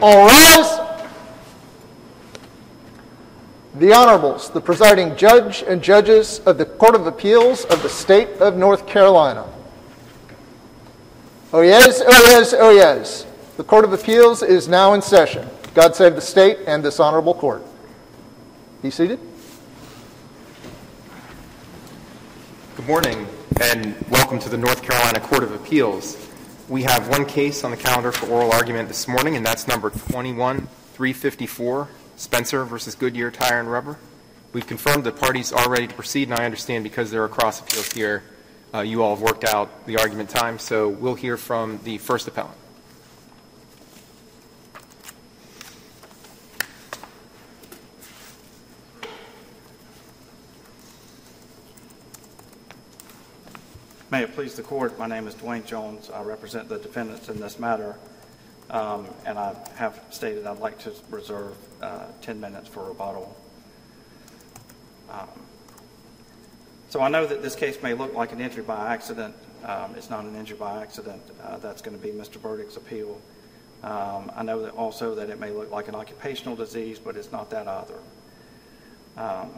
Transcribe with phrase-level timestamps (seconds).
[0.00, 0.80] All rise.
[3.76, 8.28] The Honorables, the presiding judge and judges of the Court of Appeals of the State
[8.40, 9.46] of North Carolina.
[11.52, 13.26] Oh, yes, oh, yes, oh, yes.
[13.56, 15.48] The Court of Appeals is now in session.
[15.74, 17.62] God save the state and this honorable court.
[18.82, 19.20] Be seated.
[22.76, 23.26] Good morning
[23.60, 26.25] and welcome to the North Carolina Court of Appeals.
[26.68, 29.88] We have one case on the calendar for oral argument this morning, and that's number
[29.88, 33.96] 21-354, Spencer versus Goodyear Tire and Rubber.
[34.52, 37.60] We've confirmed the parties are ready to proceed, and I understand because there are cross
[37.60, 38.24] appeals here,
[38.74, 42.26] uh, you all have worked out the argument time, so we'll hear from the first
[42.26, 42.58] appellant.
[54.08, 56.10] May it please the court, my name is Dwayne Jones.
[56.10, 57.96] I represent the defendants in this matter,
[58.70, 63.36] um, and I have stated I'd like to reserve uh, 10 minutes for rebuttal.
[65.10, 65.28] Um,
[66.88, 69.34] so I know that this case may look like an injury by accident.
[69.64, 71.22] Um, it's not an injury by accident.
[71.42, 72.40] Uh, that's going to be Mr.
[72.40, 73.20] Burdick's appeal.
[73.82, 77.32] Um, I know that also that it may look like an occupational disease, but it's
[77.32, 77.98] not that either.
[79.16, 79.50] Um,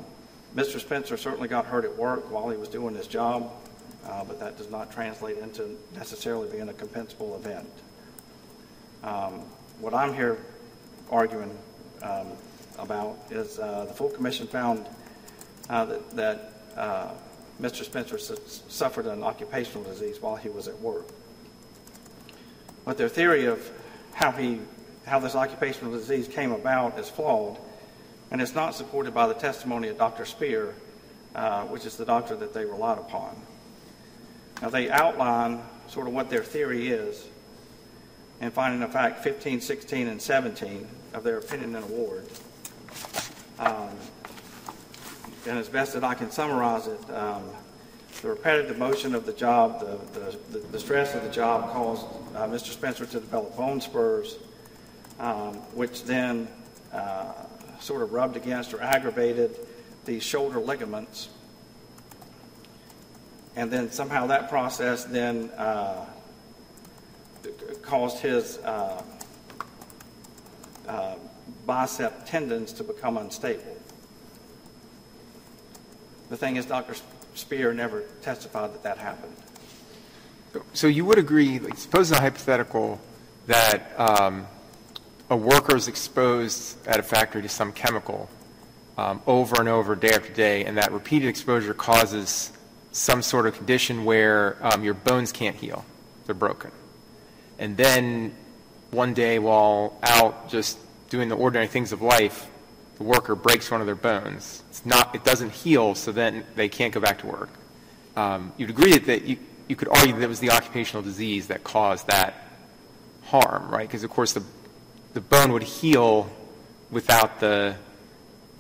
[0.57, 0.81] Mr.
[0.81, 3.53] Spencer certainly got hurt at work while he was doing his job
[4.09, 7.69] uh, but that does not translate into necessarily being a compensable event.
[9.05, 9.43] Um,
[9.81, 10.39] what I'm here
[11.11, 11.57] arguing
[12.03, 12.29] um,
[12.79, 14.87] about is uh, the full commission found
[15.69, 17.11] uh, that, that uh,
[17.61, 17.85] Mr.
[17.85, 21.07] Spencer su- suffered an occupational disease while he was at work.
[22.85, 23.71] But their theory of
[24.15, 24.61] how he
[25.07, 27.57] how this occupational disease came about is flawed,
[28.31, 30.27] and it's not supported by the testimony of Dr.
[30.27, 30.75] Spear,
[31.35, 33.41] uh, which is the doctor that they relied upon.
[34.61, 37.27] Now, they outline sort of what their theory is
[38.41, 42.27] and finding of fact 15, 16, and 17 of their opinion and award.
[43.59, 43.91] Um,
[45.47, 47.45] and as best that I can summarize it, um,
[48.23, 52.47] the repetitive motion of the job, the, the, the stress of the job caused uh,
[52.47, 52.73] Mr.
[52.73, 54.37] Spencer to develop bone spurs,
[55.21, 56.49] um, which then
[56.93, 57.33] uh,
[57.81, 59.57] sort of rubbed against or aggravated
[60.05, 61.29] the shoulder ligaments
[63.59, 66.07] and then somehow that process then uh,
[67.83, 69.03] caused his uh,
[70.87, 71.17] uh,
[71.67, 73.77] bicep tendons to become unstable.
[76.29, 76.95] The thing is, Dr.
[77.35, 79.35] Spear never testified that that happened.
[80.73, 83.01] So you would agree, like, suppose a hypothetical
[83.49, 84.47] that um,
[85.31, 88.31] a worker is exposed at a factory to some chemical
[88.97, 92.53] um, over and over, day after day, and that repeated exposure causes
[92.93, 95.85] some sort of condition where um, your bones can't heal,
[96.27, 96.71] they're broken.
[97.59, 98.35] And then
[98.91, 100.79] one day while out just
[101.11, 102.49] doing the ordinary things of life,
[102.97, 104.63] the worker breaks one of their bones.
[104.71, 107.51] It's not, it doesn't heal, so then they can't go back to work.
[108.17, 109.39] Um, you'd agree that you,
[109.69, 112.35] you could argue that it was the occupational disease that caused that
[113.25, 113.87] harm, right?
[113.87, 114.43] Because, of course, the,
[115.15, 116.31] the bone would heal
[116.91, 117.77] without the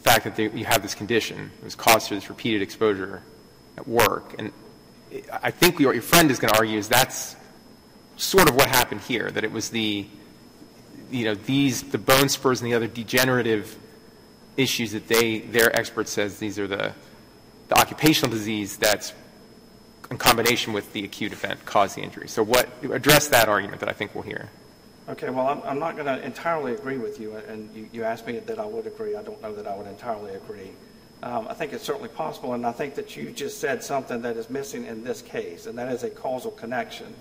[0.03, 1.51] fact that they, you have this condition.
[1.59, 3.23] It was caused through this repeated exposure
[3.87, 4.35] work.
[4.39, 4.53] And
[5.43, 7.37] I think what your friend is going to argue is that's
[8.17, 10.07] sort of what happened here, that it was the,
[11.11, 13.79] you know, these, the bone spurs and the other degenerative
[14.57, 16.93] issues that they, their expert says these are the,
[17.69, 19.13] the occupational disease that's
[20.11, 22.29] in combination with the acute event caused the injury.
[22.29, 24.49] So what, address that argument that I think we'll hear.
[25.09, 28.27] Okay, well, I'm, I'm not going to entirely agree with you, and you, you asked
[28.27, 29.17] me that I would agree.
[29.17, 30.73] I don't know that I would entirely agree.
[31.23, 34.37] Um, I think it's certainly possible, and I think that you just said something that
[34.37, 37.13] is missing in this case, and that is a causal connection.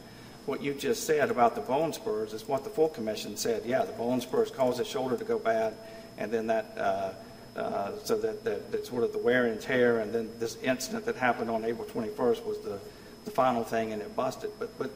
[0.45, 3.63] What you just said about the bone spurs is what the full commission said.
[3.65, 5.73] Yeah, the bone spurs cause the shoulder to go bad,
[6.19, 9.99] and then that, uh, uh, so that, that, that, sort of the wear and tear,
[9.99, 12.79] and then this incident that happened on April 21st was the,
[13.25, 14.51] the final thing, and it busted.
[14.59, 14.91] But, but,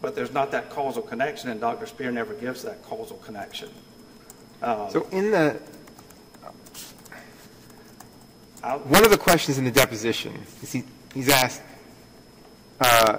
[0.00, 1.86] but there's not that causal connection, and Dr.
[1.86, 3.70] Spear never gives that causal connection.
[4.62, 5.60] Um, so in the
[8.62, 10.84] one of the questions in the deposition is he,
[11.14, 11.62] he's asked,
[12.80, 13.18] uh,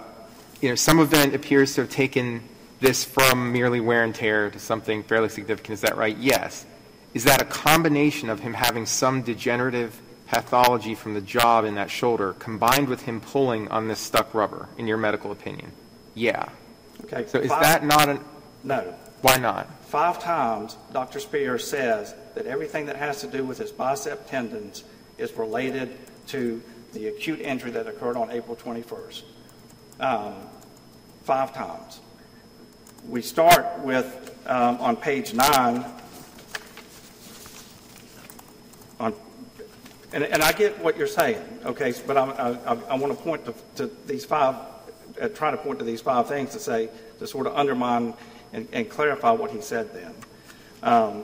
[0.62, 2.44] you know, some event appears to have taken
[2.80, 5.74] this from merely wear and tear to something fairly significant.
[5.74, 6.18] Is that right?
[6.18, 6.66] Yes.
[7.14, 11.92] Is that a combination of him having some degenerative pathology from the job in that
[11.92, 15.72] shoulder combined with him pulling on this stuck rubber, in your medical opinion?
[16.16, 16.50] Yeah.
[17.04, 17.26] Okay.
[17.28, 18.20] So is Five, that not an.
[18.64, 18.94] No.
[19.22, 19.68] Why not?
[19.86, 21.20] Five times Dr.
[21.20, 24.84] Spear says that everything that has to do with his bicep tendons
[25.22, 25.98] is related
[26.28, 26.62] to
[26.94, 29.24] the acute injury that occurred on April 21st.
[30.00, 30.34] Um,
[31.24, 32.00] five times.
[33.08, 35.86] We start with um, on page nine,
[39.00, 39.14] on,
[40.14, 43.46] and, and I get what you're saying, okay, but I, I, I want to point
[43.46, 44.56] to, to these five,
[45.22, 46.90] uh, try to point to these five things to say,
[47.20, 48.14] to sort of undermine
[48.54, 50.14] and, and clarify what he said then.
[50.84, 51.24] Um,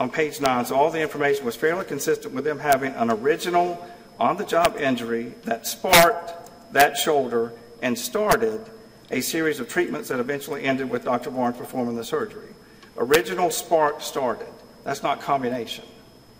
[0.00, 3.86] on page nine, so all the information was fairly consistent with them having an original
[4.18, 6.32] on-the-job injury that sparked
[6.72, 7.52] that shoulder
[7.82, 8.64] and started
[9.10, 11.30] a series of treatments that eventually ended with Dr.
[11.30, 12.48] Barnes performing the surgery.
[12.96, 14.48] Original spark started.
[14.84, 15.84] That's not combination.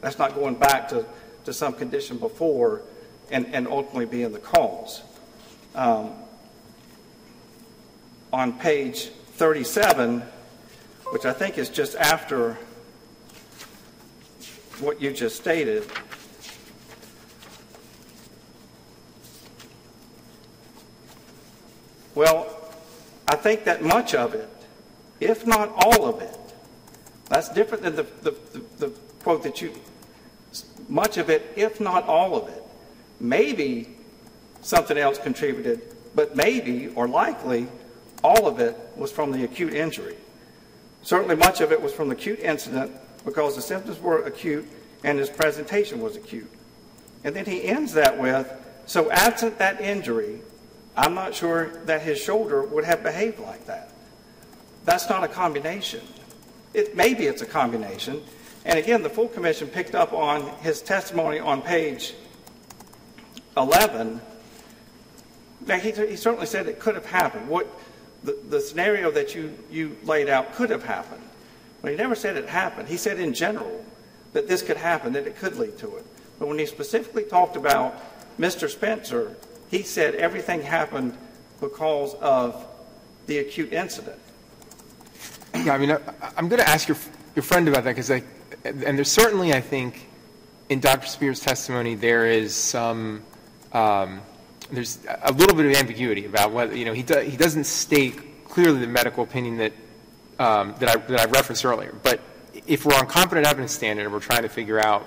[0.01, 1.05] That's not going back to,
[1.45, 2.81] to some condition before
[3.31, 5.03] and, and ultimately being the cause.
[5.75, 6.13] Um,
[8.33, 10.21] on page 37,
[11.11, 12.57] which I think is just after
[14.81, 15.85] what you just stated,
[22.15, 22.73] well,
[23.29, 24.49] I think that much of it,
[25.21, 26.37] if not all of it,
[27.29, 28.89] that's different than the, the, the, the
[29.23, 29.73] quote that you,
[30.89, 32.63] much of it, if not all of it,
[33.21, 33.97] maybe
[34.63, 35.81] something else contributed,
[36.15, 37.69] but maybe or likely
[38.25, 40.17] all of it was from the acute injury.
[41.03, 42.93] Certainly, much of it was from the acute incident
[43.25, 44.69] because the symptoms were acute
[45.05, 46.51] and his presentation was acute.
[47.25, 48.51] And then he ends that with
[48.91, 50.41] so, absent that injury,
[50.97, 53.93] I'm not sure that his shoulder would have behaved like that.
[54.85, 56.01] That's not a combination.
[56.75, 58.21] It, maybe it's a combination.
[58.65, 62.15] And again, the full commission picked up on his testimony on page
[63.57, 64.21] 11.
[65.67, 67.49] Now, he, he certainly said it could have happened.
[67.49, 67.69] What
[68.25, 71.23] the, the scenario that you, you laid out could have happened.
[71.83, 72.89] But he never said it happened.
[72.89, 73.85] He said in general
[74.33, 76.07] that this could happen, that it could lead to it.
[76.39, 78.01] But when he specifically talked about
[78.39, 78.69] Mr.
[78.69, 79.37] Spencer,
[79.71, 81.17] he said everything happened
[81.61, 82.67] because of
[83.27, 84.19] the acute incident.
[85.55, 85.99] Yeah, I mean, I,
[86.37, 86.97] I'm going to ask your,
[87.35, 88.11] your friend about that because
[88.65, 90.07] and there's certainly, I think,
[90.69, 91.07] in Dr.
[91.07, 93.23] Spear's testimony, there is some,
[93.73, 94.21] um,
[94.71, 98.49] there's a little bit of ambiguity about whether, you know, he, do, he doesn't state
[98.49, 99.73] clearly the medical opinion that,
[100.41, 101.95] um, that, I, that I referenced earlier.
[102.03, 102.21] But
[102.67, 105.07] if we're on competent evidence standard and we're trying to figure out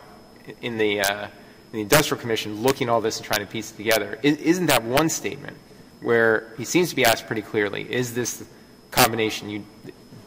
[0.62, 1.30] in the, uh, in
[1.72, 5.10] the Industrial Commission looking all this and trying to piece it together, isn't that one
[5.10, 5.58] statement
[6.02, 8.44] where he seems to be asked pretty clearly, is this
[8.92, 9.66] combination, you,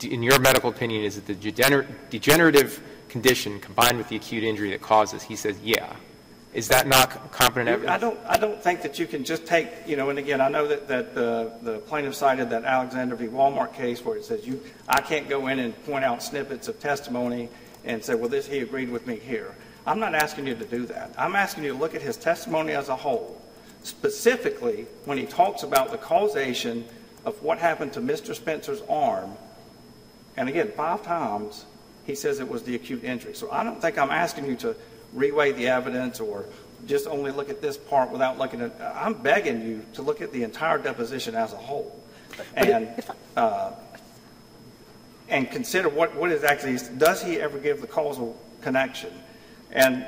[0.02, 4.70] in your medical opinion, is it the degener- degenerative condition combined with the acute injury
[4.70, 5.22] that causes?
[5.22, 5.94] He says, yeah.
[6.56, 7.90] Is that not competent evidence?
[7.90, 10.48] I don't, I don't think that you can just take, you know, and again, I
[10.48, 13.26] know that, that the, the plaintiff cited that Alexander v.
[13.26, 16.80] Walmart case where it says you, I can't go in and point out snippets of
[16.80, 17.50] testimony
[17.84, 19.54] and say, well, this, he agreed with me here.
[19.86, 21.14] I'm not asking you to do that.
[21.18, 23.38] I'm asking you to look at his testimony as a whole,
[23.82, 26.86] specifically when he talks about the causation
[27.26, 28.34] of what happened to Mr.
[28.34, 29.36] Spencer's arm.
[30.38, 31.66] And again, five times
[32.06, 33.34] he says it was the acute injury.
[33.34, 34.74] So I don't think I'm asking you to
[35.14, 36.46] reweigh the evidence or
[36.86, 38.80] just only look at this part without looking at.
[38.80, 42.02] I'm begging you to look at the entire deposition as a whole,
[42.54, 43.02] and
[43.36, 43.72] uh,
[45.28, 49.12] and consider what what is actually does he ever give the causal connection,
[49.72, 50.06] and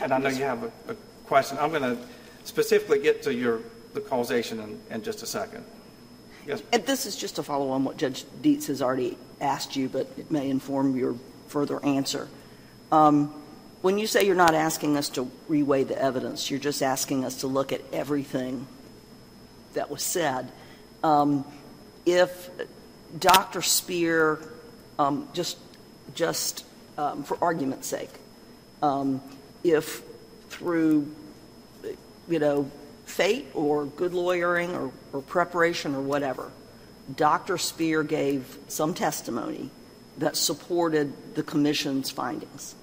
[0.00, 0.96] and I know you have a, a
[1.26, 1.58] question.
[1.58, 1.98] I'm going to
[2.44, 3.60] specifically get to your
[3.94, 5.64] the causation in, in just a second.
[6.46, 6.62] Yes.
[6.72, 10.10] And this is just to follow on what Judge Dietz has already asked you, but
[10.16, 11.14] it may inform your
[11.48, 12.28] further answer.
[12.90, 13.41] Um,
[13.82, 17.40] when you say you're not asking us to reweigh the evidence, you're just asking us
[17.40, 18.66] to look at everything
[19.74, 20.50] that was said.
[21.02, 21.44] Um,
[22.06, 22.48] if
[23.18, 23.60] Dr.
[23.60, 24.38] Spear,
[24.98, 25.58] um, just,
[26.14, 26.64] just
[26.96, 28.10] um, for argument's sake,
[29.64, 30.02] if
[30.48, 31.12] through,
[32.28, 32.70] you know,
[33.04, 34.74] fate or good lawyering
[35.12, 36.50] or, preparation or whatever,
[37.16, 37.58] Dr.
[37.58, 39.70] Spear gave some testimony
[40.18, 42.74] that supported the commission's findings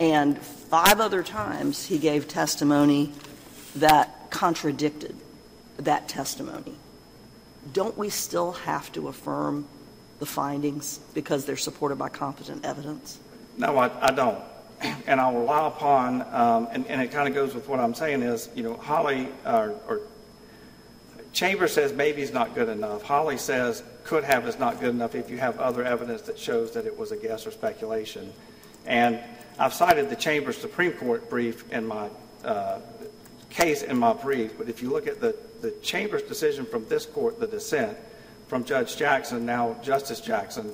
[0.00, 3.12] and five other times he gave testimony
[3.76, 5.14] that contradicted
[5.76, 6.74] that testimony.
[7.72, 9.66] Don't we still have to affirm
[10.18, 13.18] the findings because they're supported by competent evidence?
[13.56, 14.42] No, I, I don't.
[15.06, 18.22] And I'll rely upon, um, and, and, it kind of goes with what I'm saying
[18.22, 20.00] is, you know, Holley, uh, or
[21.34, 23.02] Chambers says maybe is not good enough.
[23.02, 26.72] Holley says could have is not good enough if you have other evidence that shows
[26.72, 28.32] that it was a guess or speculation.
[28.86, 29.20] And
[29.58, 32.08] I've cited the Chambers Supreme Court brief in my
[32.44, 32.80] uh,
[33.50, 37.04] case in my brief, but if you look at the, the Chambers decision from this
[37.04, 37.98] court, the dissent
[38.48, 40.72] from Judge Jackson, now Justice Jackson,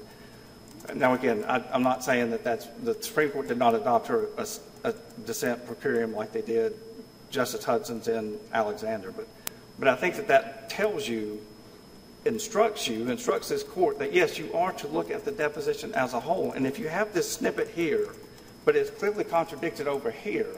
[0.95, 4.29] now again, I, am not saying that that's, the Supreme Court did not adopt her
[4.39, 4.47] a,
[4.85, 4.95] a
[5.25, 6.77] dissent per curiam like they did
[7.31, 9.27] Justice Hudson's in Alexander, but,
[9.79, 11.41] but I think that that tells you
[12.27, 16.13] instructs you, instructs this court that yes, you are to look at the deposition as
[16.13, 16.53] a whole.
[16.53, 18.09] And if you have this snippet here,
[18.65, 20.55] but it's clearly contradicted over here,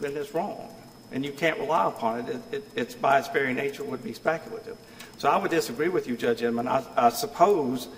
[0.00, 0.74] then it's wrong.
[1.12, 2.28] And you can't rely upon it.
[2.28, 4.76] it, it it's by its very nature would be speculative.
[5.18, 6.66] So I would disagree with you, Judge Inman.
[6.66, 7.88] I, I suppose,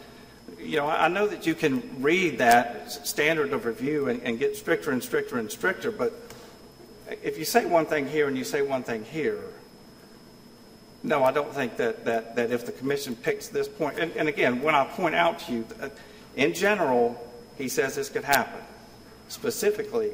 [0.59, 4.57] you know, I know that you can read that standard of review and, and get
[4.57, 6.13] stricter and stricter and stricter, but
[7.23, 9.41] if you say one thing here and you say one thing here,
[11.05, 14.27] no, I don't think that, that, that if the commission picks this point, and, and
[14.27, 15.91] again, when I point out to you, uh,
[16.35, 17.23] in general,
[17.59, 18.61] he says this could happen.
[19.29, 20.13] Specifically,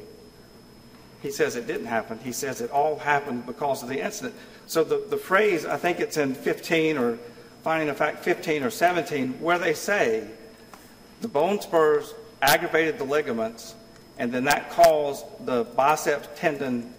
[1.21, 2.19] he says it didn't happen.
[2.21, 4.35] He says it all happened because of the incident.
[4.67, 7.17] So the, the phrase, I think it's in 15 or
[7.63, 10.27] finding of fact 15 or 17, where they say
[11.21, 13.75] the bone spurs aggravated the ligaments,
[14.17, 16.93] and then that caused the biceps tendon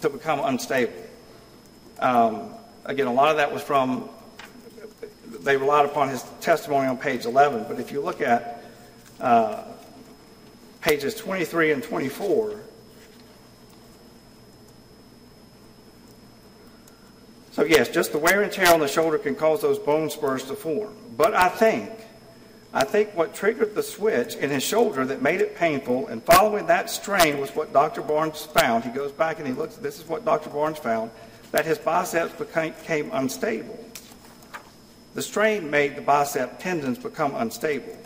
[0.00, 0.94] to become unstable.
[1.98, 4.08] Um, again, a lot of that was from,
[5.40, 8.62] they relied upon his testimony on page 11, but if you look at
[9.20, 9.64] uh,
[10.80, 12.60] pages 23 and 24,
[17.52, 20.44] so yes, just the wear and tear on the shoulder can cause those bone spurs
[20.44, 20.94] to form.
[21.16, 21.90] But I think,
[22.72, 26.66] I think what triggered the switch in his shoulder that made it painful, and following
[26.66, 28.00] that strain was what Dr.
[28.00, 28.84] Barnes found.
[28.84, 30.50] He goes back and he looks, this is what Dr.
[30.50, 31.10] Barnes found
[31.52, 33.78] that his biceps became unstable.
[35.14, 37.96] The strain made the bicep tendons become unstable.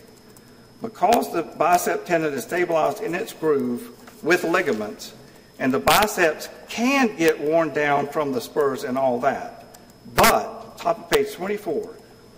[0.81, 3.91] Because the bicep tendon is stabilized in its groove
[4.23, 5.13] with ligaments,
[5.59, 9.77] and the biceps can get worn down from the spurs and all that.
[10.15, 11.95] But, top of page 24,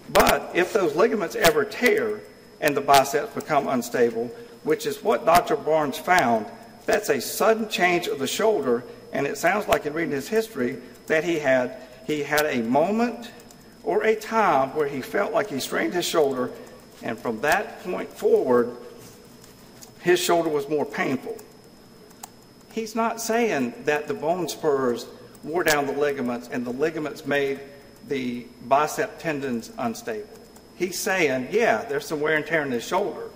[0.09, 2.21] but if those ligaments ever tear
[2.61, 4.27] and the biceps become unstable,
[4.63, 5.55] which is what Dr.
[5.55, 6.45] Barnes found,
[6.85, 8.83] that's a sudden change of the shoulder,
[9.13, 13.31] and it sounds like in reading his history that he had, he had a moment
[13.83, 16.51] or a time where he felt like he strained his shoulder,
[17.01, 18.75] and from that point forward,
[20.01, 21.37] his shoulder was more painful.
[22.71, 25.07] He's not saying that the bone spurs
[25.43, 27.59] wore down the ligaments and the ligaments made
[28.07, 30.29] the bicep tendons unstable.
[30.75, 33.29] He's saying, yeah, there's some wear and tear in his shoulder,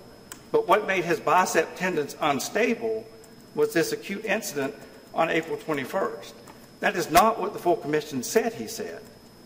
[0.52, 3.08] but what made his bicep tendons unstable
[3.56, 4.76] was this acute incident
[5.14, 6.34] on April 21st.
[6.82, 9.02] That is not what the full commission said he said.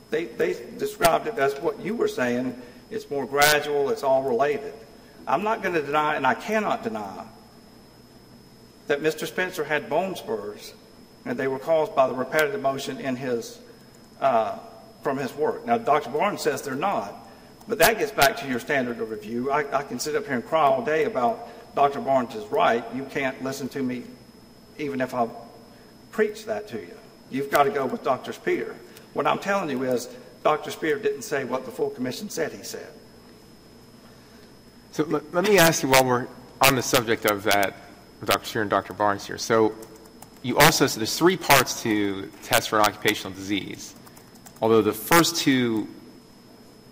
[0.10, 2.60] They, they described it as what you were saying.
[2.90, 4.74] It's more gradual, it's all related.
[5.28, 7.26] I'm not going to deny, and I cannot deny,
[8.88, 9.28] that Mr.
[9.28, 10.74] Spencer had bone spurs,
[11.26, 13.60] and they were caused by the repetitive motion in his,
[14.22, 14.58] uh,
[15.02, 15.66] from his work.
[15.66, 16.12] Now, Dr.
[16.12, 17.28] Barnes says they're not,
[17.68, 19.52] but that gets back to your standard of review.
[19.52, 22.00] I, I can sit up here and cry all day about Dr.
[22.00, 22.86] Barnes is right.
[22.96, 24.04] You can't listen to me
[24.78, 25.28] even if I
[26.12, 26.96] preach that to you.
[27.30, 28.34] You've got to go with Dr.
[28.34, 28.76] Spear.
[29.14, 30.10] What I'm telling you is
[30.44, 30.72] Dr.
[30.72, 32.88] Spear didn't say what the full commission said he said.
[34.92, 36.28] So let, let me ask you while we're
[36.62, 37.76] on the subject of that,
[38.24, 38.46] Dr.
[38.46, 38.94] Spear and Dr.
[38.94, 39.38] Barnes here.
[39.38, 39.76] So
[40.42, 43.96] you also, so there's three parts to test for an occupational disease.
[44.62, 45.88] Although the first two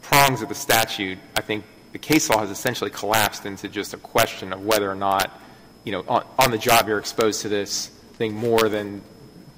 [0.01, 3.97] prongs of the statute, I think the case law has essentially collapsed into just a
[3.97, 5.39] question of whether or not,
[5.83, 9.01] you know, on, on the job you're exposed to this thing more than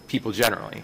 [0.07, 0.83] people generally.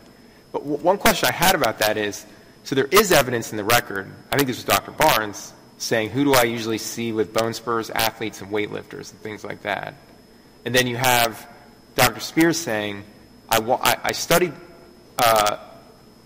[0.52, 2.26] But one question I had about that is
[2.64, 4.92] so there is evidence in the record, I think this was Dr.
[4.92, 9.44] Barnes, saying who do I usually see with bone spurs, athletes, and weightlifters, and things
[9.44, 9.96] like that.
[10.64, 11.48] And then you have
[11.96, 12.20] Dr.
[12.20, 13.04] Spears saying,
[13.50, 14.54] I, I studied
[15.18, 15.58] uh,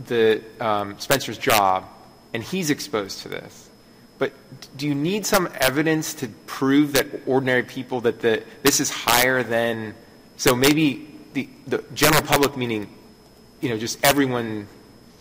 [0.06, 1.86] the um, Spencer's job,
[2.34, 3.70] and he's exposed to this.
[4.18, 4.34] But
[4.78, 9.42] do you need some evidence to prove that ordinary people that the, this is higher
[9.44, 9.94] than?
[10.38, 12.89] So maybe the, the general public, meaning,
[13.62, 14.68] you know, just everyone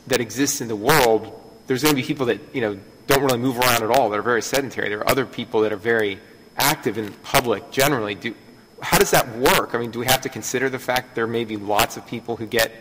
[0.06, 3.38] that exists in the world, there's going to be people that, you know, don't really
[3.38, 4.88] move around at all, that are very sedentary.
[4.88, 6.18] There are other people that are very
[6.56, 8.14] active in public generally.
[8.14, 8.34] Do,
[8.80, 9.74] how does that work?
[9.74, 12.36] I mean, do we have to consider the fact there may be lots of people
[12.36, 12.72] who get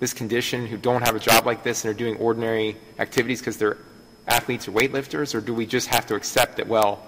[0.00, 3.56] this condition who don't have a job like this and are doing ordinary activities because
[3.56, 3.78] they're
[4.26, 7.04] athletes or weightlifters, or do we just have to accept that, well,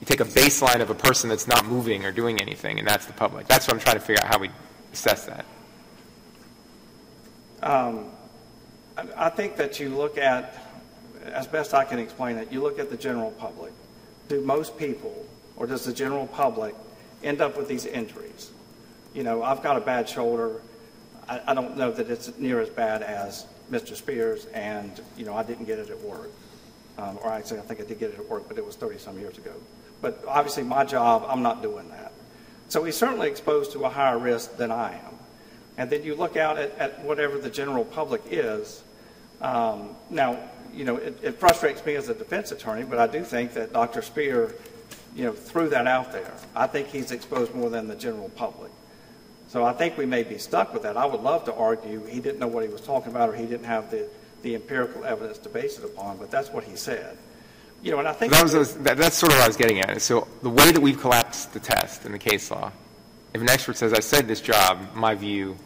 [0.00, 3.06] you take a baseline of a person that's not moving or doing anything, and that's
[3.06, 3.46] the public?
[3.46, 4.50] That's what I'm trying to figure out how we
[4.94, 5.44] assess that?
[7.62, 8.06] Um,
[9.16, 10.56] I, think that you look at,
[11.24, 13.72] as best I can explain it, you look at the general public.
[14.28, 16.74] Do most people, or does the general public,
[17.22, 18.50] end up with these injuries?
[19.14, 20.60] You know, I've got a bad shoulder.
[21.28, 23.96] I, I don't know that it's near as bad as Mr.
[23.96, 26.30] Spears, and, you know, I didn't get it at work.
[26.98, 28.98] Um, or actually, I think I did get it at work, but it was 30
[28.98, 29.54] some years ago.
[30.00, 32.12] But obviously, my job, I'm not doing that.
[32.68, 35.14] So he's certainly exposed to a higher risk than I am.
[35.76, 38.82] And then you look out at, at whatever the general public is.
[39.40, 40.38] Um, now,
[40.72, 43.72] you know, it, it frustrates me as a defense attorney, but I do think that
[43.72, 44.02] Dr.
[44.02, 44.54] Spear,
[45.14, 46.32] you know, threw that out there.
[46.54, 48.70] I think he's exposed more than the general public.
[49.48, 50.96] So I think we may be stuck with that.
[50.96, 53.46] I would love to argue he didn't know what he was talking about or he
[53.46, 54.08] didn't have the,
[54.42, 57.16] the empirical evidence to base it upon, but that's what he said.
[57.82, 59.80] You know, and I think That was, that, that's sort of what I was getting
[59.80, 60.00] at.
[60.00, 62.70] So the way that we've collapsed the test in the case law,
[63.32, 65.56] if an expert says, I said this job, my view,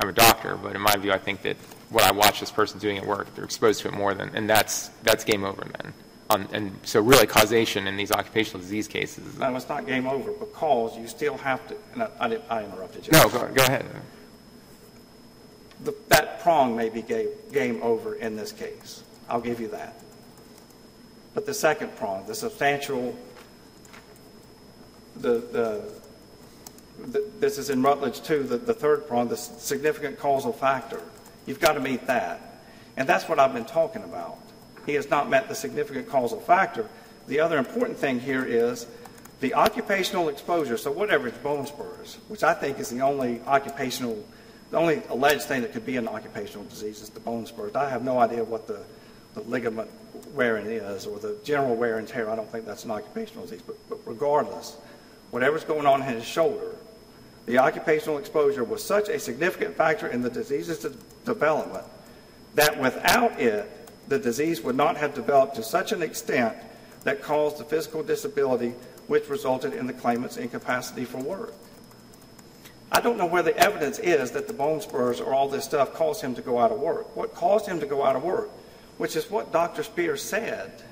[0.00, 1.56] I'm a doctor, but in my view, I think that
[1.90, 4.48] what I watch this person doing at work, they're exposed to it more than, and
[4.48, 5.92] that's, that's game over then.
[6.30, 9.26] On, um, and so really causation in these occupational disease cases.
[9.26, 12.64] is- no, it's not game over because you still have to, and I, I, I
[12.64, 13.12] interrupted you.
[13.12, 13.84] No, go, go ahead.
[15.84, 19.02] The, that prong may be game, game over in this case.
[19.28, 20.00] I'll give you that.
[21.34, 23.16] But the second prong, the substantial,
[25.16, 25.38] the,
[27.06, 31.02] the, this is in Rutledge too, the, the third prong, the significant causal factor.
[31.46, 32.40] You've got to meet that.
[32.96, 34.38] And that's what I've been talking about.
[34.86, 36.88] He has not met the significant causal factor.
[37.26, 38.86] The other important thing here is
[39.40, 40.76] the occupational exposure.
[40.76, 44.24] So whatever it's bone spurs, which I think is the only occupational,
[44.70, 47.74] the only alleged thing that could be an occupational disease is the bone spurs.
[47.74, 48.82] I have no idea what the,
[49.34, 49.90] the ligament
[50.34, 52.28] wearing is or the general wear and tear.
[52.28, 53.62] I don't think that's an occupational disease.
[53.66, 54.76] But, but regardless,
[55.32, 56.76] whatever's going on in his shoulder,
[57.46, 60.92] the occupational exposure was such a significant factor in the disease's de-
[61.24, 61.84] development
[62.54, 63.68] that without it,
[64.08, 66.56] the disease would not have developed to such an extent
[67.04, 68.74] that caused the physical disability
[69.06, 71.54] which resulted in the claimant's incapacity for work.
[72.92, 75.94] I don't know where the evidence is that the bone spurs or all this stuff
[75.94, 77.16] caused him to go out of work.
[77.16, 78.50] What caused him to go out of work,
[78.98, 79.82] which is what Dr.
[79.82, 80.82] Spears said,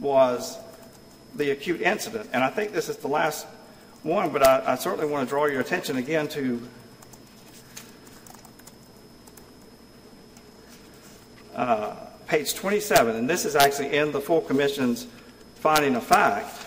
[0.00, 0.58] was
[1.34, 2.30] the acute incident.
[2.32, 3.46] And I think this is the last
[4.02, 6.68] one, but I, I certainly want to draw your attention again to
[11.54, 11.94] uh,
[12.26, 15.06] page 27, and this is actually in the full commission's
[15.56, 16.66] finding of fact.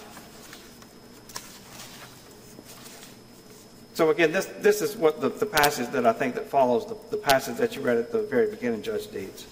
[3.95, 6.97] So again, this, this is what the, the passage that I think that follows the,
[7.11, 9.45] the passage that you read at the very beginning, Judge Dietz.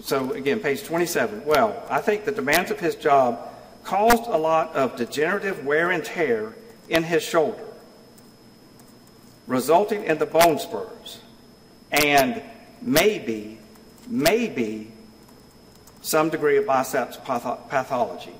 [0.00, 1.44] So again, page 27.
[1.44, 3.50] Well, I think the demands of his job
[3.84, 6.54] caused a lot of degenerative wear and tear
[6.88, 7.64] in his shoulder,
[9.46, 11.20] resulting in the bone spurs,
[11.92, 12.42] and
[12.82, 13.58] maybe,
[14.08, 14.90] maybe
[16.02, 18.34] some degree of biceps pathology.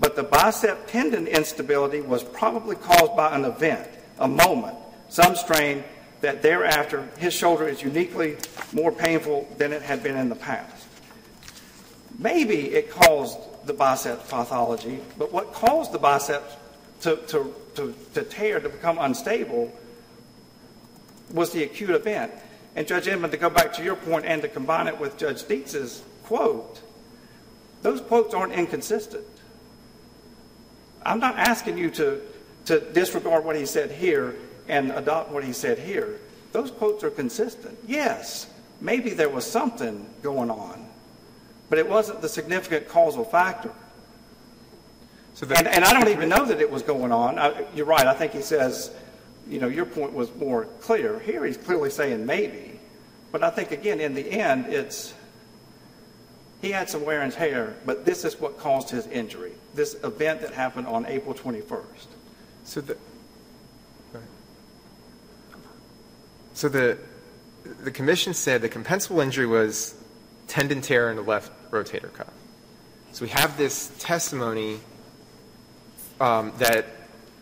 [0.00, 4.76] But the bicep tendon instability was probably caused by an event, a moment,
[5.08, 5.82] some strain
[6.20, 8.36] that thereafter his shoulder is uniquely
[8.72, 10.86] more painful than it had been in the past.
[12.18, 16.56] Maybe it caused the bicep pathology, but what caused the biceps
[17.02, 19.72] to, to, to, to tear, to become unstable,
[21.32, 22.32] was the acute event.
[22.74, 25.46] And Judge Inman, to go back to your point and to combine it with Judge
[25.46, 26.80] Dietz's quote,
[27.82, 29.24] those quotes aren't inconsistent.
[31.04, 32.20] I'm not asking you to,
[32.66, 34.34] to disregard what he said here
[34.68, 36.20] and adopt what he said here.
[36.52, 37.78] Those quotes are consistent.
[37.86, 38.46] Yes,
[38.80, 40.86] maybe there was something going on,
[41.68, 43.72] but it wasn't the significant causal factor.
[45.34, 47.38] So the- And, and I don't even know that it was going on.
[47.38, 48.06] I, you're right.
[48.06, 48.90] I think he says,
[49.48, 51.18] you know, your point was more clear.
[51.20, 52.78] Here he's clearly saying maybe.
[53.30, 55.14] But I think, again, in the end, it's
[56.60, 59.52] he had some wear and tear, but this is what caused his injury.
[59.74, 61.84] This event that happened on April 21st.
[62.64, 64.28] So the, go ahead.
[66.58, 66.98] So the,
[67.84, 69.94] the commission said the compensable injury was
[70.48, 72.32] tendon tear in the left rotator cuff.
[73.12, 74.80] So we have this testimony
[76.20, 76.86] um, that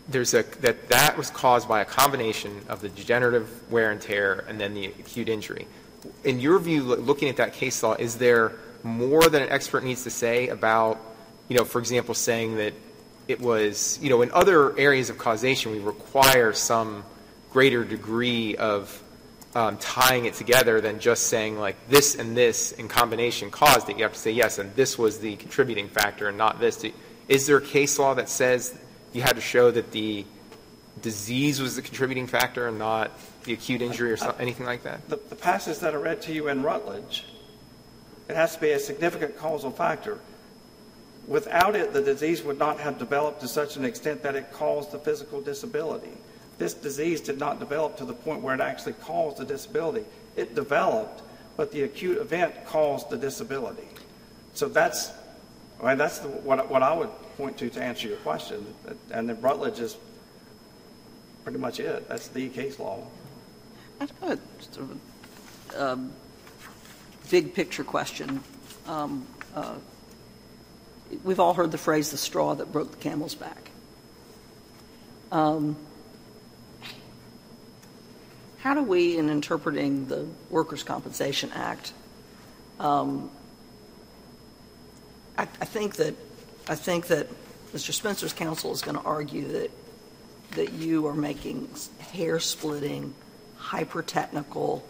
[0.07, 4.45] there's a that that was caused by a combination of the degenerative wear and tear
[4.47, 5.65] and then the acute injury.
[6.23, 8.53] In your view, looking at that case law, is there
[8.83, 11.01] more that an expert needs to say about,
[11.49, 12.75] you know, for example, saying that
[13.27, 17.03] it was, you know, in other areas of causation, we require some
[17.51, 19.01] greater degree of
[19.57, 23.97] um, tying it together than just saying like this and this in combination caused it.
[23.97, 26.85] You have to say yes, and this was the contributing factor and not this.
[27.27, 28.77] Is there a case law that says
[29.13, 30.25] you had to show that the
[31.01, 33.09] disease was the contributing factor and not
[33.45, 35.09] the acute injury or so, anything like that?
[35.09, 37.25] The, the passage that I read to you in Rutledge,
[38.29, 40.19] it has to be a significant causal factor.
[41.25, 44.91] Without it, the disease would not have developed to such an extent that it caused
[44.91, 46.13] the physical disability.
[46.57, 50.05] This disease did not develop to the point where it actually caused the disability.
[50.35, 51.21] It developed,
[51.55, 53.87] but the acute event caused the disability.
[54.53, 55.11] So that's,
[55.81, 58.65] I mean, that's the, what, what I would point to to answer your question.
[59.11, 59.97] And then Rutledge is
[61.43, 62.09] pretty much it.
[62.09, 63.05] That's the case law.
[63.99, 64.39] I've got a
[64.79, 64.99] of,
[65.75, 66.11] um,
[67.29, 68.41] big picture question.
[68.87, 69.75] Um, uh,
[71.23, 73.71] We've all heard the phrase, "the straw that broke the camel's back."
[75.31, 75.77] Um,
[78.67, 81.93] How do we, in interpreting the Workers' Compensation Act,
[82.81, 83.31] um,
[85.37, 86.15] I think that,
[86.67, 87.29] I think that
[87.71, 87.93] Mr.
[87.93, 89.71] Spencer's counsel is going to argue that,
[90.55, 91.69] that you are making
[92.11, 93.13] hair-splitting,
[93.55, 94.83] hyper-technical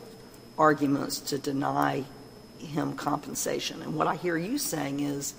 [0.58, 2.04] arguments to deny
[2.58, 3.84] him compensation.
[3.84, 5.36] And what I hear you saying is,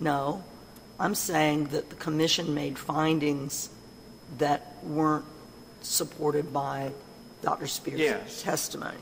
[0.00, 0.42] no,
[0.98, 3.70] I'm saying that the commission made findings
[4.38, 5.26] that weren't
[5.82, 6.90] supported by
[7.42, 7.66] Dr.
[7.66, 8.42] Spear's Yes.
[8.42, 8.98] testimony.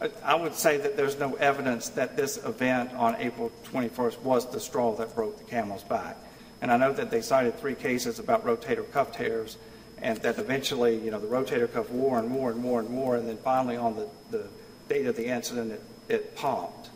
[0.00, 4.46] I- I would say that there's no evidence that this event on April 21st was
[4.50, 6.16] the straw that broke the camel's back.
[6.60, 9.56] And I know that they cited three cases about rotator cuff tears,
[10.02, 13.16] and that eventually, you know, the rotator cuff wore and wore and wore and wore,
[13.16, 14.44] and then finally on the, the
[14.88, 16.90] date of the incident, it, it popped.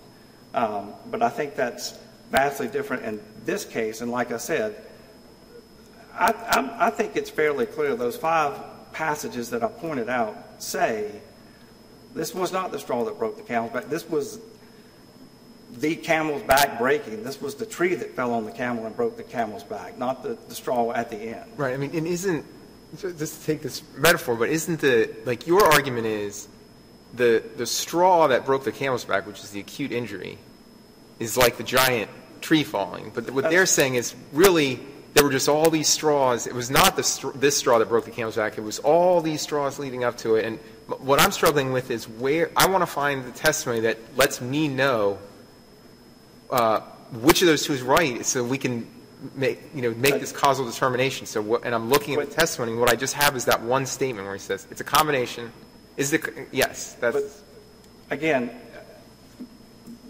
[0.54, 1.94] Um, But I think that's
[2.30, 4.76] vastly different in this case, and like I said,
[6.14, 8.52] I, I'm- I think it's fairly clear, those five
[9.00, 11.10] passages that I pointed out say
[12.14, 13.86] this was not the straw that broke the camel's back.
[13.86, 14.38] This was
[15.72, 17.24] the camel's back breaking.
[17.24, 20.22] This was the tree that fell on the camel and broke the camel's back, not
[20.22, 21.50] the, the straw at the end.
[21.56, 22.44] Right, I mean, and isn't,
[22.98, 26.46] just to take this metaphor, but isn't the, like, your argument is
[27.14, 30.36] the, the straw that broke the camel's back, which is the acute injury,
[31.18, 32.10] is like the giant
[32.42, 33.12] tree falling.
[33.14, 34.78] But what they're saying is really,
[35.14, 36.46] there were just all these straws.
[36.46, 38.58] It was not the, this straw that broke the camel's back.
[38.58, 40.44] It was all these straws leading up to it.
[40.44, 40.58] And
[41.00, 44.68] what I'm struggling with is where, I want to find the testimony that lets me
[44.68, 45.18] know
[46.50, 46.80] uh,
[47.12, 48.88] which of those two is right, so we can
[49.34, 51.26] make, you know, make this causal determination.
[51.26, 53.86] So, what, and I'm looking at the testimony, what I just have is that one
[53.86, 55.52] statement where he says, it's a combination.
[55.96, 57.42] Is the, yes, that's,
[58.10, 58.50] Again,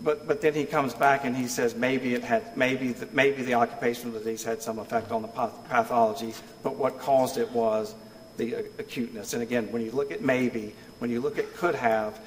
[0.03, 3.43] but, but then he comes back and he says maybe it had, maybe, the- maybe
[3.43, 7.95] the occupational disease had some effect on the pathology, but what caused it was
[8.37, 9.35] the acuteness.
[9.35, 12.19] And again, when you look at maybe, when you look at could have,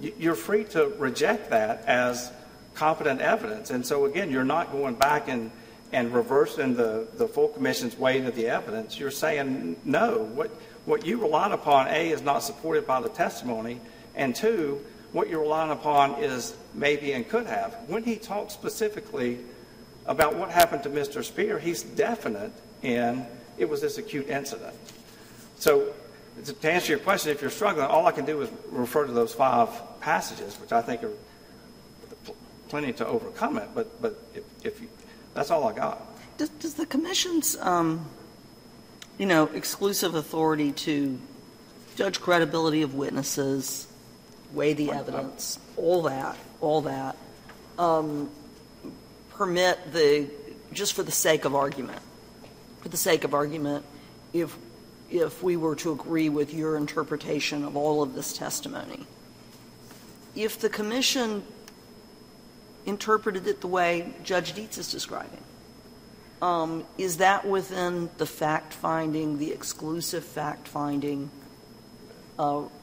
[0.00, 2.30] you- you're free to reject that as
[2.74, 3.70] competent evidence.
[3.70, 5.50] And so again, you're not going back and,
[5.92, 8.98] and reversing the, the full commission's weight of the evidence.
[8.98, 10.48] You're saying, no, what,
[10.86, 13.80] what you relied upon, A, is not supported by the testimony,
[14.14, 17.74] and two, what you're relying upon is maybe and could have.
[17.86, 19.38] When he talks specifically
[20.06, 21.24] about what happened to Mr.
[21.24, 22.52] Spear, he's definite
[22.82, 23.26] in
[23.58, 24.74] it was this acute incident.
[25.58, 25.92] So
[26.44, 29.34] to answer your question, if you're struggling, all I can do is refer to those
[29.34, 29.68] five
[30.00, 31.12] passages, which I think are
[32.24, 32.36] pl-
[32.68, 34.88] plenty to overcome it, but, but if, if you,
[35.34, 36.06] that's all I got.
[36.38, 38.06] Does, does the commission's, um,
[39.18, 41.20] you know, exclusive authority to
[41.96, 43.86] judge credibility of witnesses,
[44.52, 47.16] weigh the evidence, all that, all that,
[47.78, 48.30] um,
[49.30, 50.28] permit the,
[50.72, 52.00] just for the sake of argument,
[52.80, 53.84] for the sake of argument,
[54.32, 54.56] if,
[55.10, 59.06] if we were to agree with your interpretation of all of this testimony,
[60.34, 61.42] if the commission
[62.86, 65.42] interpreted it the way Judge Dietz is describing,
[66.42, 71.39] um, is that within the fact-finding, the exclusive fact-finding uh,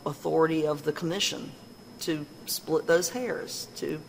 [0.05, 1.51] authority of the commission
[2.01, 3.99] to split those hairs, to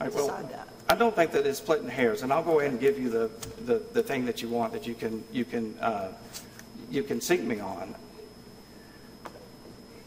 [0.00, 0.68] right, well, decide that?
[0.88, 3.30] I don't think that it's splitting hairs, and I'll go ahead and give you the,
[3.64, 6.12] the, the thing that you want that you can, you can, uh,
[6.90, 7.94] you can seek me on.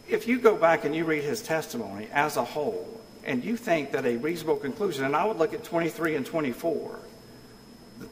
[0.07, 3.91] If you go back and you read his testimony as a whole, and you think
[3.91, 6.99] that a reasonable conclusion, and I would look at 23 and 24,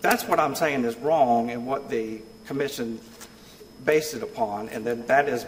[0.02, 3.00] that's what I'm saying is wrong and what the commission
[3.86, 5.46] based it upon, and then that is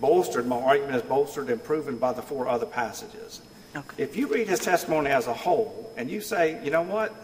[0.00, 3.40] bolstered, my argument is bolstered and proven by the four other passages.
[3.74, 4.02] Okay.
[4.02, 7.14] If you read his testimony as a whole and you say, you know what,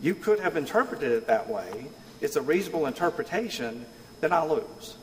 [0.00, 1.86] you could have interpreted it that way,
[2.20, 3.86] it's a reasonable interpretation,
[4.20, 4.96] then I lose.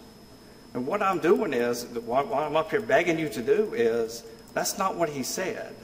[0.73, 4.23] And what I'm doing is, what what I'm up here begging you to do is,
[4.53, 5.75] that's not what he said.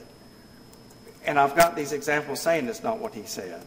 [1.24, 3.64] And I've got these examples saying it's not what he said.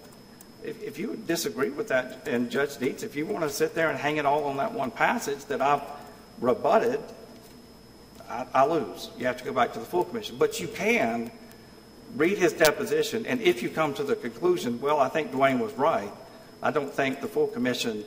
[0.63, 3.89] If, if you disagree with that, and Judge Dietz, if you want to sit there
[3.89, 5.81] and hang it all on that one passage that I've
[6.39, 6.99] rebutted,
[8.29, 9.09] I, I lose.
[9.17, 10.38] You have to go back to the full commission.
[10.38, 11.31] But you can
[12.15, 15.73] read his deposition, and if you come to the conclusion, well, I think Dwayne was
[15.73, 16.12] right,
[16.62, 18.05] I don't think the full commission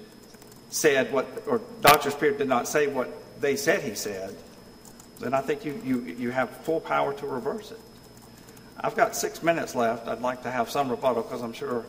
[0.71, 2.11] said what, or Dr.
[2.11, 4.37] Spear did not say what they said he said,
[5.21, 7.81] then I think you, you, you have full power to reverse it.
[8.79, 10.07] I've got six minutes left.
[10.07, 11.87] I'd like to have some rebuttal because I'm sure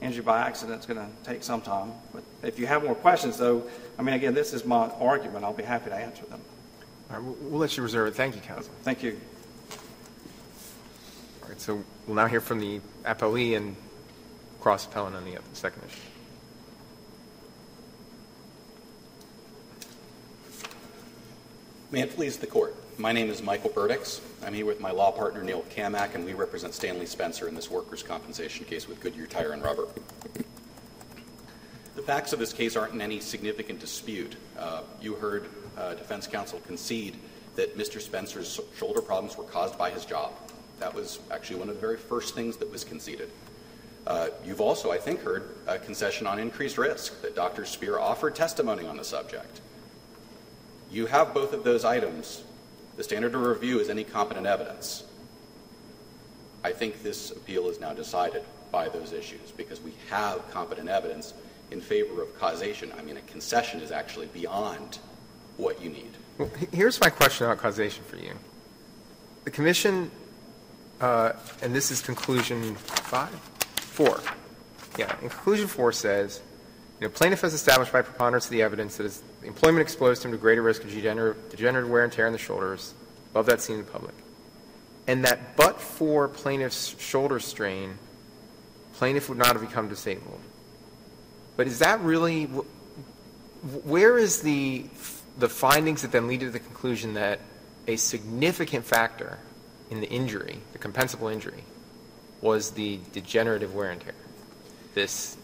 [0.00, 1.92] injury by accident is going to take some time.
[2.12, 3.62] But if you have more questions, though,
[3.98, 5.44] I mean, again, this is my argument.
[5.44, 6.40] I'll be happy to answer them.
[7.10, 8.14] All right, we'll we'll let you reserve it.
[8.14, 8.72] Thank you, counsel.
[8.82, 9.18] Thank you.
[11.42, 13.74] All right, So we'll now hear from the appellee and
[14.60, 15.98] cross appellant on the second issue.
[21.90, 22.76] May it please the court.
[22.98, 24.20] My name is Michael Burdix.
[24.44, 27.68] I'm here with my law partner Neil Kamak, and we represent Stanley Spencer in this
[27.68, 29.88] workers' compensation case with Goodyear Tire and Rubber.
[31.96, 34.36] The facts of this case aren't in any significant dispute.
[34.56, 37.16] Uh, you heard uh, defense counsel concede
[37.56, 38.00] that Mr.
[38.00, 40.32] Spencer's shoulder problems were caused by his job.
[40.78, 43.30] That was actually one of the very first things that was conceded.
[44.06, 47.66] Uh, you've also, I think, heard a concession on increased risk that Dr.
[47.66, 49.60] Spear offered testimony on the subject.
[50.90, 52.42] You have both of those items.
[52.96, 55.04] The standard of review is any competent evidence.
[56.64, 61.34] I think this appeal is now decided by those issues because we have competent evidence
[61.70, 62.92] in favor of causation.
[62.98, 64.98] I mean, a concession is actually beyond
[65.60, 66.10] what you need.
[66.38, 68.32] Well, here's my question about causation for you.
[69.44, 70.10] The commission,
[71.00, 73.30] uh, and this is conclusion five,
[73.76, 74.20] four.
[74.98, 76.40] Yeah, in conclusion four says,
[77.00, 80.32] you know, plaintiff has established by preponderance of the evidence that his employment exposed him
[80.32, 82.92] to greater risk of degenerative, degenerative wear and tear in the shoulders,
[83.30, 84.14] above that seen in the public,
[85.06, 87.96] and that but for plaintiff's shoulder strain,
[88.94, 90.40] plaintiff would not have become disabled.
[91.56, 94.84] But is that really, wh- where is the,
[95.40, 97.40] the findings that then lead to the conclusion that
[97.88, 99.38] a significant factor
[99.90, 101.64] in the injury, the compensable injury,
[102.42, 104.14] was the degenerative wear and tear?
[104.94, 105.36] This,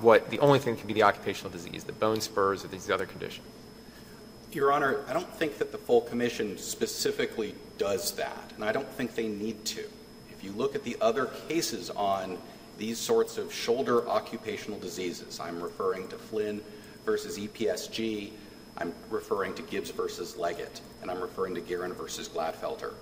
[0.00, 3.06] what, the only thing could be the occupational disease, the bone spurs or these other
[3.06, 3.46] conditions?
[4.52, 8.88] Your Honor, I don't think that the full commission specifically does that, and I don't
[8.88, 9.84] think they need to.
[10.30, 12.38] If you look at the other cases on
[12.78, 16.62] these sorts of shoulder occupational diseases, I'm referring to Flynn
[17.04, 18.30] versus EPSG,
[18.78, 22.92] I'm referring to Gibbs versus Leggett, and I'm referring to Guerin versus Glatfelter.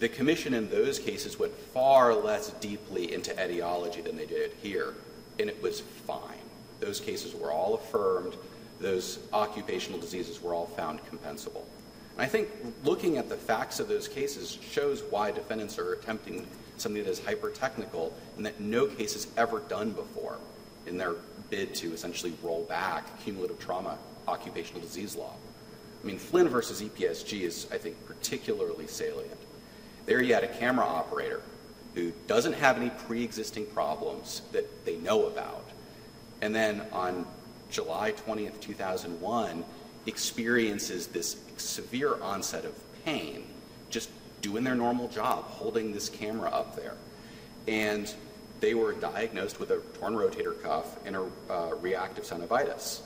[0.00, 4.94] The commission in those cases went far less deeply into etiology than they did here,
[5.38, 6.38] and it was fine.
[6.80, 8.34] Those cases were all affirmed,
[8.80, 11.62] those occupational diseases were all found compensable.
[12.16, 12.48] And I think
[12.82, 17.24] looking at the facts of those cases shows why defendants are attempting something that is
[17.24, 20.38] hyper technical and that no case has ever done before
[20.86, 21.14] in their
[21.48, 23.96] bid to essentially roll back cumulative trauma
[24.28, 25.34] occupational disease law.
[26.02, 29.38] I mean, Flynn versus EPSG is, I think, particularly salient.
[30.06, 31.42] There you had a camera operator
[31.94, 35.68] who doesn't have any pre existing problems that they know about.
[36.40, 37.26] And then on
[37.70, 39.64] July 20th, 2001,
[40.06, 43.44] experiences this severe onset of pain
[43.90, 46.94] just doing their normal job, holding this camera up there.
[47.68, 48.12] And
[48.60, 53.00] they were diagnosed with a torn rotator cuff and a uh, reactive synovitis.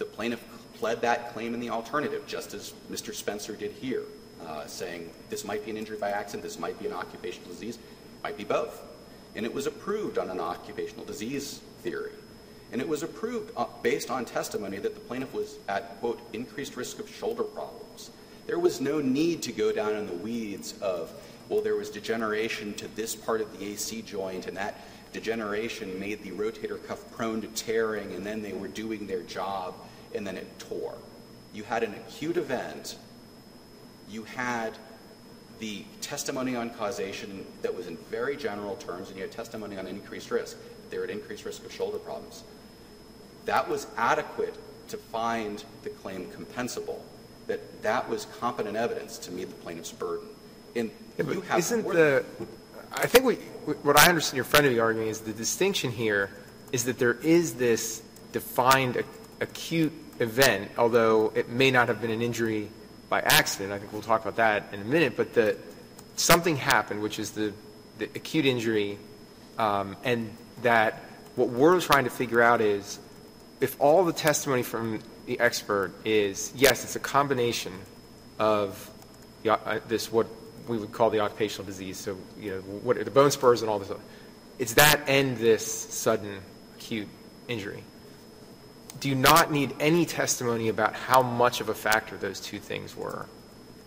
[0.00, 0.42] The plaintiff
[0.76, 3.14] pled that claim in the alternative, just as Mr.
[3.14, 4.04] Spencer did here,
[4.46, 7.78] uh, saying this might be an injury by accident, this might be an occupational disease,
[8.24, 8.80] might be both.
[9.36, 12.12] And it was approved on an occupational disease theory.
[12.72, 16.78] And it was approved uh, based on testimony that the plaintiff was at, quote, increased
[16.78, 18.10] risk of shoulder problems.
[18.46, 21.12] There was no need to go down in the weeds of,
[21.50, 24.80] well, there was degeneration to this part of the AC joint, and that
[25.12, 29.74] degeneration made the rotator cuff prone to tearing, and then they were doing their job,
[30.14, 30.96] and then it tore.
[31.52, 32.96] You had an acute event,
[34.08, 34.76] you had
[35.58, 39.86] the testimony on causation that was in very general terms, and you had testimony on
[39.86, 40.56] increased risk.
[40.90, 42.42] They're at increased risk of shoulder problems.
[43.44, 44.54] That was adequate
[44.88, 47.00] to find the claim compensable,
[47.46, 50.28] that that was competent evidence to meet the plaintiff's burden.
[50.74, 52.24] And you have Isn't the,
[52.92, 53.38] I think what,
[53.82, 56.30] what I understand your friend to be arguing is the distinction here
[56.72, 59.06] is that there is this defined ac-
[59.40, 62.68] acute event, although it may not have been an injury
[63.08, 63.72] by accident.
[63.72, 65.56] I think we'll talk about that in a minute, but the,
[66.16, 67.52] something happened, which is the,
[67.98, 68.98] the acute injury,
[69.58, 70.30] um, and
[70.62, 71.02] that
[71.36, 72.98] what we're trying to figure out is
[73.60, 77.72] if all the testimony from the expert is, yes, it's a combination
[78.38, 78.90] of
[79.46, 80.26] uh, this, what
[80.70, 83.70] we would call the occupational disease, so, you know, what are the bone spurs and
[83.70, 83.90] all this,
[84.58, 86.38] it's that and this sudden
[86.76, 87.08] acute
[87.48, 87.82] injury.
[89.00, 92.96] Do you not need any testimony about how much of a factor those two things
[92.96, 93.26] were?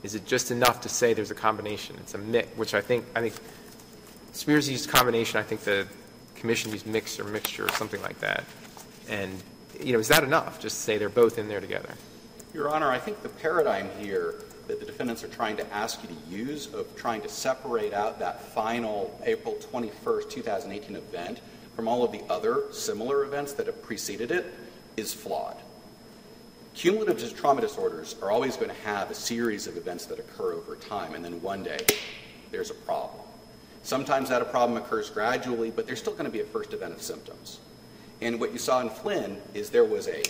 [0.04, 1.96] Is it just enough to say there's a combination?
[2.02, 3.34] It's a mix, which I think, I think
[4.34, 5.88] Spears used combination, I think the
[6.36, 8.44] commission used mix or mixture or something like that.
[9.08, 9.42] And,
[9.82, 11.94] you know, is that enough, just to say they're both in there together?
[12.54, 14.36] Your Honor, I think the paradigm here
[14.68, 18.20] that the defendants are trying to ask you to use of trying to separate out
[18.20, 21.42] that final April 21st, 2018 event
[21.76, 24.54] from all of the other similar events that have preceded it
[24.96, 25.58] is flawed.
[26.76, 30.76] Cumulative trauma disorders are always going to have a series of events that occur over
[30.76, 31.86] time, and then one day
[32.52, 33.22] there's a problem.
[33.84, 37.02] Sometimes that problem occurs gradually, but there's still going to be a first event of
[37.02, 37.60] symptoms.
[38.22, 40.24] And what you saw in Flynn is there was a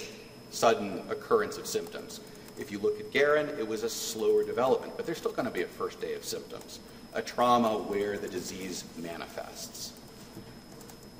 [0.49, 2.19] sudden occurrence of symptoms.
[2.63, 5.51] If you look at Guerin, it was a slower development, but there's still going to
[5.51, 6.79] be a first day of symptoms,
[7.13, 9.91] a trauma where the disease manifests.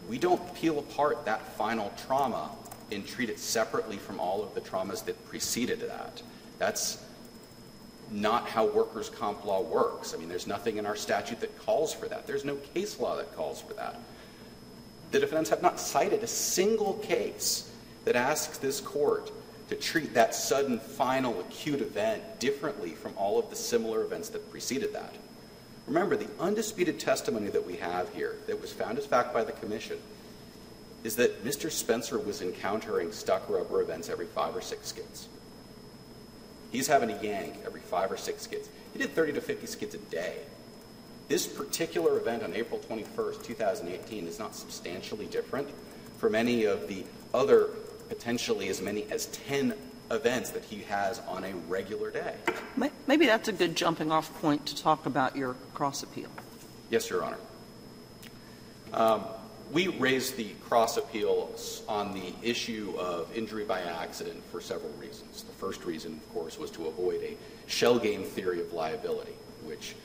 [0.08, 2.50] We don't peel apart that final trauma
[2.94, 6.22] and treat it separately from all of the traumas that preceded that.
[6.60, 7.04] That's
[8.10, 10.14] not how workers' comp law works.
[10.14, 12.26] I mean, there's nothing in our statute that calls for that.
[12.26, 14.00] There's no case law that calls for that.
[15.12, 17.70] The defendants have not cited a single case
[18.06, 19.30] that asks this court
[19.70, 24.50] to treat that sudden, final, acute event differently from all of the similar events that
[24.52, 25.14] preceded that.
[25.88, 29.52] Remember, the undisputed testimony that we have here, that was found as fact by the
[29.52, 29.98] commission,
[31.04, 31.70] is that Mr.
[31.70, 35.28] Spencer was encountering stuck rubber events every five or six skids.
[36.72, 38.70] He's having a yank every five or six skids.
[38.94, 40.38] He did 30 to 50 skids a day.
[41.28, 45.68] This particular event on April 21st, 2018, is not substantially different
[46.18, 47.70] from any of the other
[48.14, 49.74] potentially as many as 10
[50.12, 52.36] events that he has on a regular day.
[53.08, 56.30] Maybe that's a good jumping off point to talk about your cross appeal.
[56.92, 57.38] Yes, Your Honor.
[58.94, 59.24] Um,
[59.72, 65.42] we raised the cross appeals on the issue of injury by accident for several reasons.
[65.42, 69.96] The first reason, of course, was to avoid a shell game theory of liability, which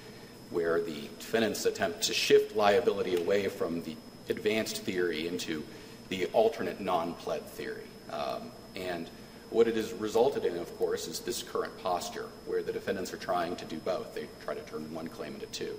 [0.51, 3.95] where the defendants attempt to shift liability away from the
[4.31, 5.63] advanced theory into
[6.09, 7.88] the alternate non-pled theory.
[8.11, 9.09] Um, and
[9.51, 13.19] what it has resulted in, of course, is this current posture where the defendants are
[13.19, 14.15] trying to do both.
[14.15, 15.75] They try to turn one claim into two.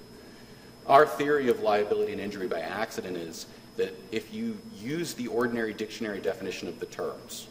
[0.87, 3.45] Our theory of liability and injury by accident is
[3.77, 7.47] that if you use the ordinary dictionary definition of the terms,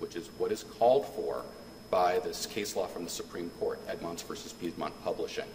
[0.00, 1.44] which is what is called for
[1.90, 5.46] by this case law from the Supreme Court, Edmonds versus Piedmont Publishing,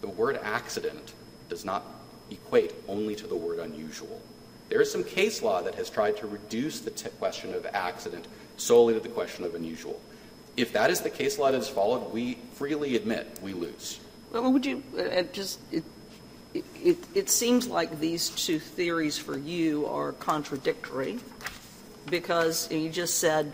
[0.00, 1.14] the word accident
[1.48, 1.84] does not
[2.30, 4.20] equate only to the word unusual.
[4.68, 8.26] There is some case law that has tried to reduce the t- question of accident
[8.56, 10.00] solely to the question of unusual.
[10.56, 14.00] If that is the case law that is followed, we freely admit we lose.
[14.32, 15.84] Well, would you uh, just it,
[16.54, 21.18] it, it seems like these two theories for you are contradictory
[22.06, 23.52] because you just said,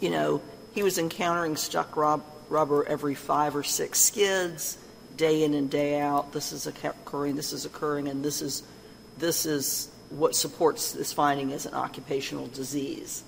[0.00, 0.40] you know,
[0.72, 4.78] he was encountering stuck rubber every five or six skids,
[5.16, 6.32] day in and day out.
[6.32, 8.62] This is occurring, this is occurring, and this is
[9.18, 13.22] this is what supports this finding as an occupational disease.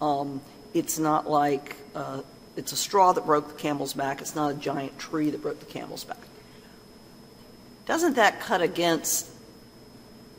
[0.00, 0.40] Um,
[0.74, 2.22] it's not like uh,
[2.56, 4.20] it's a straw that broke the camel's back.
[4.20, 6.18] It's not a giant tree that broke the camel's back.
[7.86, 9.28] Doesn't that cut against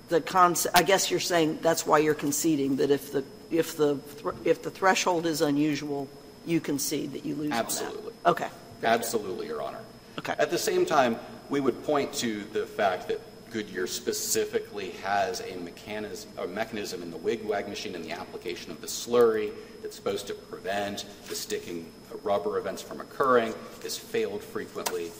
[0.09, 0.77] the concept?
[0.77, 3.99] I guess you're saying that's why you're conceding that if the if the
[4.45, 6.07] if the threshold is unusual,
[6.45, 7.51] you concede that you lose.
[7.51, 8.13] Absolutely.
[8.25, 8.47] Okay.
[8.83, 9.79] Absolutely, Your Honor.
[10.19, 10.33] Okay.
[10.39, 11.17] At the same time,
[11.49, 13.19] we would point to the fact that
[13.51, 18.79] Goodyear specifically has a mechanism, a mechanism in the wig-wag machine and the application of
[18.81, 21.91] the slurry that's supposed to prevent the sticking
[22.23, 25.11] rubber events from occurring, has failed frequently,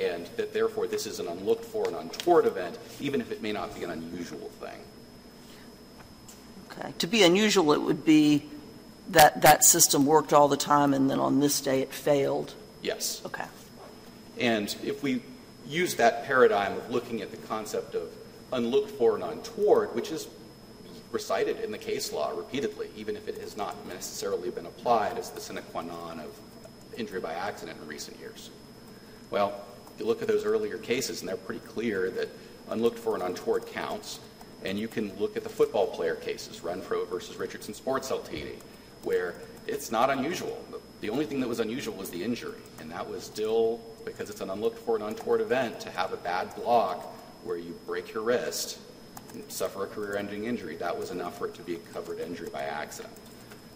[0.00, 3.52] and that therefore this is an unlooked for and untoward event, even if it may
[3.52, 4.78] not be an unusual thing.
[6.70, 6.94] Okay.
[6.98, 8.44] To be unusual, it would be
[9.08, 12.54] that that system worked all the time and then on this day it failed.
[12.82, 13.20] Yes.
[13.26, 13.44] Okay.
[14.38, 15.22] And if we
[15.70, 18.10] use that paradigm of looking at the concept of
[18.52, 20.26] unlooked for and untoward, which is
[21.12, 25.30] recited in the case law repeatedly, even if it has not necessarily been applied as
[25.30, 26.30] the sine qua non of
[26.96, 28.50] injury by accident in recent years.
[29.30, 29.64] Well,
[29.98, 32.28] you look at those earlier cases, and they're pretty clear that
[32.70, 34.20] unlooked for and untoward counts.
[34.64, 38.56] And you can look at the football player cases, Renfro versus Richardson Sports Ltd.,
[39.04, 39.34] where
[39.66, 40.62] it's not unusual.
[41.00, 44.40] The only thing that was unusual was the injury, and that was still because it's
[44.40, 47.02] an unlooked for and untoward event to have a bad block
[47.44, 48.78] where you break your wrist
[49.32, 50.76] and suffer a career-ending injury.
[50.76, 53.14] That was enough for it to be a covered injury by accident.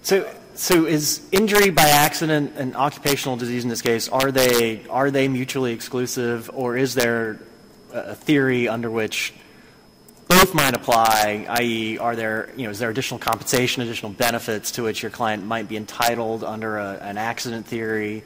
[0.02, 5.10] So, so is injury by accident and occupational disease in this case are they are
[5.10, 7.40] they mutually exclusive, or is there
[7.90, 9.32] a theory under which
[10.28, 11.46] both might apply?
[11.48, 15.46] I.e., are there you know is there additional compensation, additional benefits to which your client
[15.46, 18.24] might be entitled under a, an accident theory,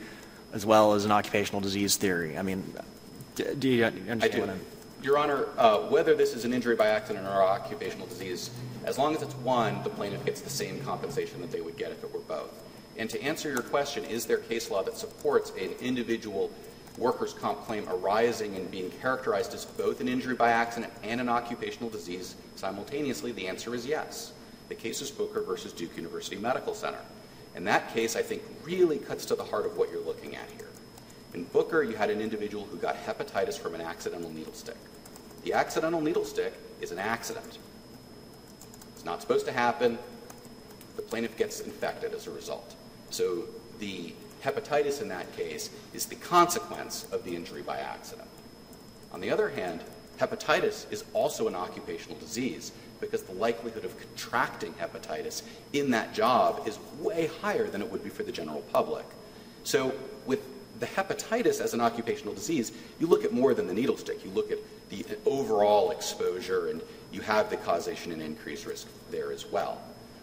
[0.53, 2.39] as well as an occupational disease theory?
[2.39, 2.75] I mean,
[3.35, 4.41] do you understand I do.
[4.41, 4.61] what I'm?
[5.03, 8.51] Your Honor, uh, whether this is an injury by accident or occupational disease,
[8.85, 11.93] as long as it's one, the plaintiff gets the same compensation that they would get
[11.93, 12.53] if it were both.
[12.97, 16.51] And to answer your question, is there case law that supports an individual
[16.97, 21.29] workers' comp claim arising and being characterized as both an injury by accident and an
[21.29, 23.31] occupational disease simultaneously?
[23.31, 24.33] The answer is yes.
[24.69, 26.99] The case is Booker versus Duke University Medical Center.
[27.59, 30.49] And that case, I think, really cuts to the heart of what you're looking at
[30.57, 30.69] here.
[31.35, 34.77] In Booker, you had an individual who got hepatitis from an accidental needle stick.
[35.43, 37.59] The accidental needle stick is an accident.
[38.95, 39.99] It's not supposed to happen.
[40.95, 42.77] The plaintiff gets infected as a result.
[43.11, 43.47] So
[43.81, 48.29] the hepatitis in that case is the consequence of the injury by accident.
[49.11, 49.83] On the other hand,
[50.21, 52.71] hepatitis is also an occupational disease
[53.01, 55.43] because the likelihood of contracting hepatitis
[55.73, 59.05] in that job is way higher than it would be for the general public.
[59.65, 59.95] So
[60.27, 60.41] with
[60.81, 64.25] the hepatitis as an occupational disease, you look at more than the needle stick.
[64.25, 64.59] You look at
[64.91, 66.81] the overall exposure and
[67.13, 69.81] you have the causation and increased risk there as well.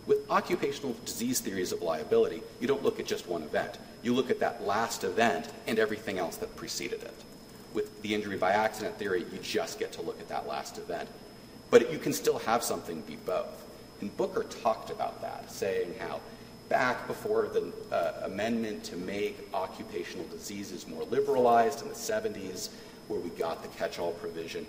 [0.08, 3.80] With occupational disease theories of liability, you don't look at just one event.
[4.04, 7.14] You look at that last event and everything else that preceded it.
[7.74, 11.10] With the injury by accident theory, you just get to look at that last event.
[11.76, 13.66] But you can still have something be both.
[14.00, 16.22] And Booker talked about that, saying how
[16.70, 22.70] back before the uh, amendment to make occupational diseases more liberalized in the 70s,
[23.10, 24.66] where we got the catch all provision,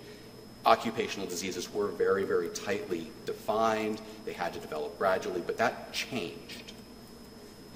[0.65, 4.01] occupational diseases were very, very tightly defined.
[4.25, 6.73] They had to develop gradually, but that changed.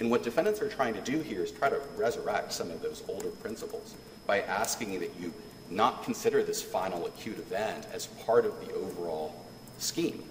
[0.01, 3.01] And what defendants are trying to do here is try to resurrect some of those
[3.07, 3.95] older principles
[4.27, 5.33] by asking that you
[5.71, 9.33] not consider this final acute event as part of the overall
[9.77, 10.23] scheme.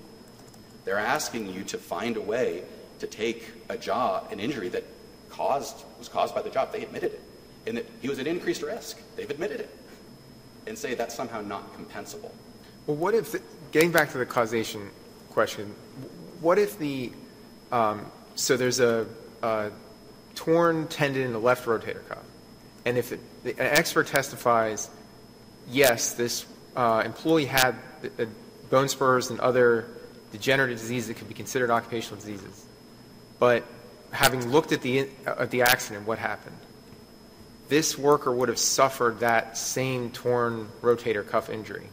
[0.85, 2.63] They're asking you to find a way
[3.01, 4.85] to take a job, an injury that
[5.31, 6.73] caused was caused by the job.
[6.73, 7.21] They admitted it,
[7.67, 9.01] and that he was at increased risk.
[9.17, 9.77] They've admitted it,
[10.67, 12.31] and say that's somehow not compensable.
[12.87, 14.91] Well, what if, the, getting back to the causation
[15.31, 15.75] question,
[16.41, 17.13] what if the,
[17.71, 19.07] um, so there's a,
[19.43, 19.71] a,
[20.35, 22.25] torn tendon in the left rotator cuff,
[22.85, 24.89] and if it, an expert testifies,
[25.71, 26.47] yes, this
[26.77, 27.77] uh, employee had
[28.71, 29.87] bone spurs and other
[30.33, 32.67] degenerative diseases that could be considered occupational diseases,
[33.39, 33.65] but
[34.13, 36.57] having looked at the, at the accident, what happened?
[37.69, 41.89] This worker would have suffered that same torn rotator cuff injury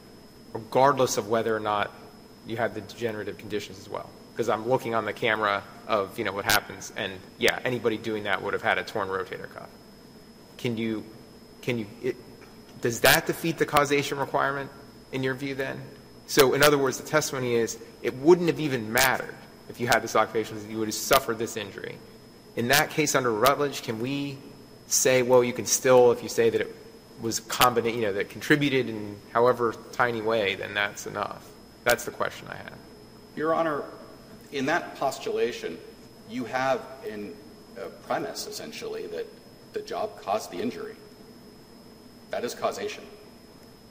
[0.58, 1.92] regardless of whether or not
[2.46, 4.10] you had the degenerative conditions as well.
[4.32, 8.24] Because I'm looking on the camera of you know what happens, and yeah, anybody doing
[8.24, 9.70] that would have had a torn rotator cuff.
[10.58, 11.04] Can you,
[11.62, 11.88] can you?
[12.04, 12.16] It,
[12.82, 14.70] does that defeat the causation requirement
[15.12, 15.56] in your view?
[15.56, 15.82] Then,
[16.28, 19.36] so in other words, the testimony is it wouldn't have even mattered
[19.70, 21.98] if you had this occupation; you would have suffered this injury.
[22.56, 24.38] In that case, under Rutledge, can we
[24.88, 26.76] say, well, you can still, if you say that it
[27.22, 31.46] was combina- you know, that contributed in however tiny way, then that's enough.
[31.84, 32.74] That's the question I have.
[33.36, 33.84] Your Honor,
[34.52, 35.78] in that postulation,
[36.30, 37.36] you have in
[37.78, 39.28] a premise essentially that
[39.74, 40.96] the job caused the injury.
[42.30, 43.04] That is causation.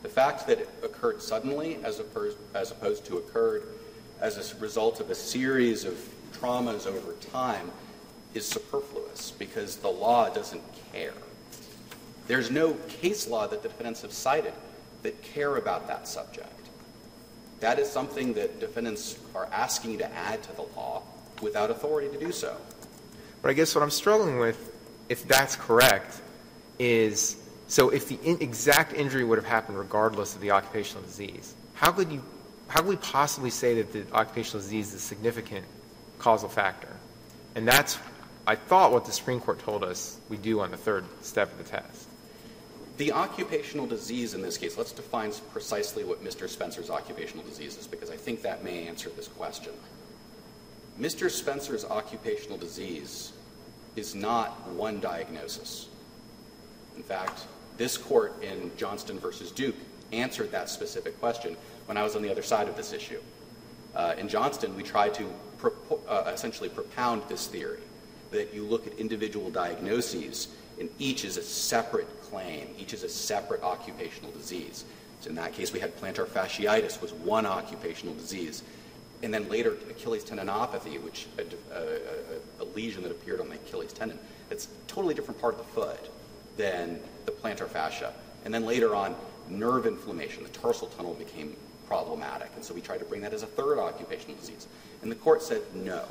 [0.02, 3.64] The fact that it occurred suddenly as, opposed, as opposed to occurred
[4.20, 5.98] as a result of a series of
[6.32, 7.70] traumas over time
[8.34, 10.62] is superfluous because the law doesn't
[10.92, 11.14] care.
[12.26, 14.52] There's no case law that defendants have cited
[15.02, 16.48] that care about that subject.
[17.60, 21.02] That is something that defendants are asking you to add to the law
[21.40, 22.56] without authority to do so.
[23.42, 24.72] But I guess what I'm struggling with,
[25.08, 26.20] if that's correct,
[26.78, 27.36] is
[27.68, 31.92] so if the in exact injury would have happened regardless of the occupational disease, how
[31.92, 32.22] could you,
[32.68, 35.64] how could we possibly say that the occupational disease is a significant
[36.18, 36.88] causal factor?
[37.54, 37.98] And that's,
[38.46, 41.58] I thought, what the Supreme Court told us we do on the third step of
[41.58, 42.08] the test.
[42.98, 46.48] The occupational disease in this case, let's define precisely what Mr.
[46.48, 49.72] Spencer's occupational disease is because I think that may answer this question.
[50.98, 51.30] Mr.
[51.30, 53.32] Spencer's occupational disease
[53.96, 55.88] is not one diagnosis.
[56.96, 57.46] In fact,
[57.76, 59.76] this court in Johnston versus Duke
[60.12, 61.56] answered that specific question
[61.86, 63.20] when I was on the other side of this issue.
[63.94, 65.72] Uh, in Johnston, we tried to pro-
[66.08, 67.80] uh, essentially propound this theory
[68.30, 70.48] that you look at individual diagnoses
[70.78, 72.68] and each is a separate claim.
[72.78, 74.84] Each is a separate occupational disease.
[75.20, 78.62] So in that case, we had plantar fasciitis was one occupational disease.
[79.22, 81.42] And then later, Achilles tendinopathy, which a,
[81.74, 84.18] a, a, lesion that appeared on the Achilles tendon.
[84.50, 86.10] It's a totally different part of the foot
[86.58, 88.12] than the plantar fascia.
[88.44, 89.14] And then later on,
[89.48, 91.56] nerve inflammation, the tarsal tunnel became
[91.86, 92.50] problematic.
[92.54, 94.66] And so we tried to bring that as a third occupational disease.
[95.02, 96.04] And the court said, no,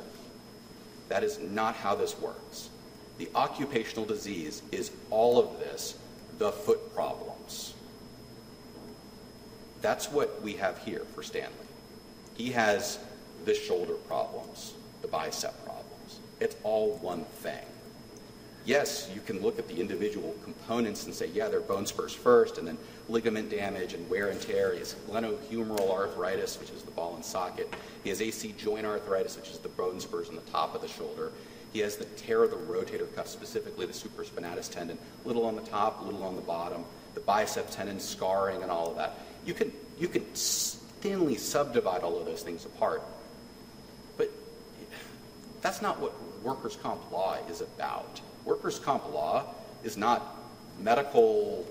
[1.08, 2.70] that is not how this works.
[3.18, 5.96] The occupational disease is all of this,
[6.38, 7.74] the foot problems.
[9.80, 11.52] That's what we have here for Stanley.
[12.34, 12.98] He has
[13.44, 16.20] the shoulder problems, the bicep problems.
[16.40, 17.64] It's all one thing.
[18.66, 22.58] Yes, you can look at the individual components and say, yeah, they're bone spurs first,
[22.58, 22.76] and then
[23.08, 24.72] ligament damage and wear and tear.
[24.72, 27.72] He has glenohumeral arthritis, which is the ball and socket.
[28.02, 30.88] He has AC joint arthritis, which is the bone spurs on the top of the
[30.88, 31.30] shoulder.
[31.72, 35.62] He has the tear of the rotator cuff, specifically the supraspinatus tendon, little on the
[35.62, 39.18] top, little on the bottom, the bicep tendon scarring and all of that.
[39.44, 43.02] You can you can thinly subdivide all of those things apart.
[44.16, 44.30] But
[45.60, 48.20] that's not what workers' comp law is about.
[48.46, 49.44] Workers' comp law
[49.84, 50.36] is not
[50.80, 51.66] medical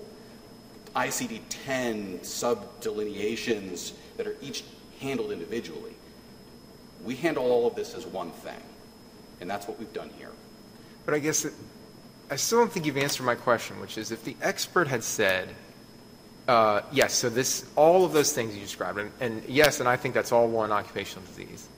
[0.94, 4.62] ICD 10 sub-delineations that are each
[5.00, 5.94] handled individually.
[7.04, 8.60] We handle all of this as one thing,
[9.40, 10.30] and that's what we've done here.
[11.04, 11.54] But I guess it,
[12.30, 15.48] I still don't think you've answered my question, which is if the expert had said,
[16.48, 19.96] uh, yes, so this, all of those things you described, and, and, yes, and I
[19.96, 21.68] think that's all one occupational disease.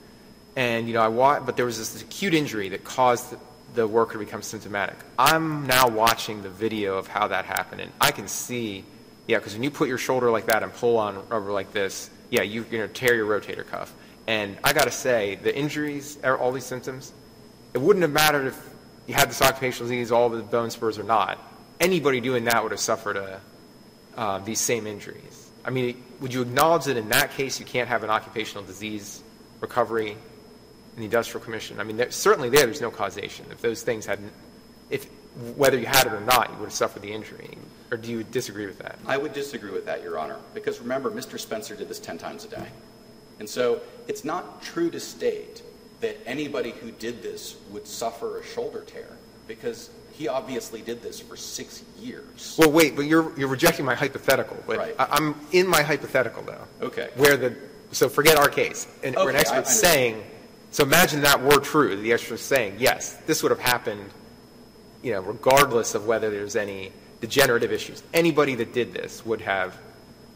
[0.55, 3.35] And, you know, I but there was this acute injury that caused
[3.73, 4.97] the, worker becomes symptomatic.
[5.17, 8.83] I'm now watching the video of how that happened, and I can see,
[9.27, 12.09] yeah, because when you put your shoulder like that and pull on rubber like this,
[12.29, 13.93] yeah, you, you're going to tear your rotator cuff.
[14.27, 17.13] And I got to say, the injuries, all these symptoms,
[17.73, 18.69] it wouldn't have mattered if
[19.07, 21.39] you had this occupational disease, all the bone spurs or not.
[21.79, 23.41] Anybody doing that would have suffered a,
[24.15, 25.49] uh, these same injuries.
[25.65, 29.23] I mean, would you acknowledge that in that case you can't have an occupational disease
[29.61, 30.17] recovery
[30.99, 31.79] in the Industrial Commission?
[31.79, 33.45] I mean, there, certainly there, there's no causation.
[33.51, 34.33] If those things hadn't,
[34.89, 35.05] if
[35.55, 37.57] whether you had it or not, you would have suffered the injury.
[37.91, 38.99] Or do you disagree with that?
[39.07, 41.39] I would disagree with that, Your Honor, because remember, Mr.
[41.39, 42.67] Spencer did this 10 times a day.
[43.39, 45.63] And so it's not true to state
[46.01, 49.07] that anybody who did this would suffer a shoulder tear
[49.47, 52.57] because he obviously did this for six years.
[52.59, 54.57] Well, wait, but you're, you're rejecting my hypothetical.
[54.67, 54.95] But right.
[54.99, 56.67] I, am in my hypothetical, though.
[56.81, 57.09] Okay.
[57.15, 57.55] Where the,
[57.91, 58.87] so forget our case.
[59.03, 60.21] And okay, where an expert's saying,
[60.71, 61.95] so imagine that were true.
[61.95, 64.09] The expert's saying, yes, this would have happened,
[65.01, 66.91] you know, regardless of whether there's any
[67.21, 68.03] degenerative issues.
[68.13, 69.77] Anybody that did this would have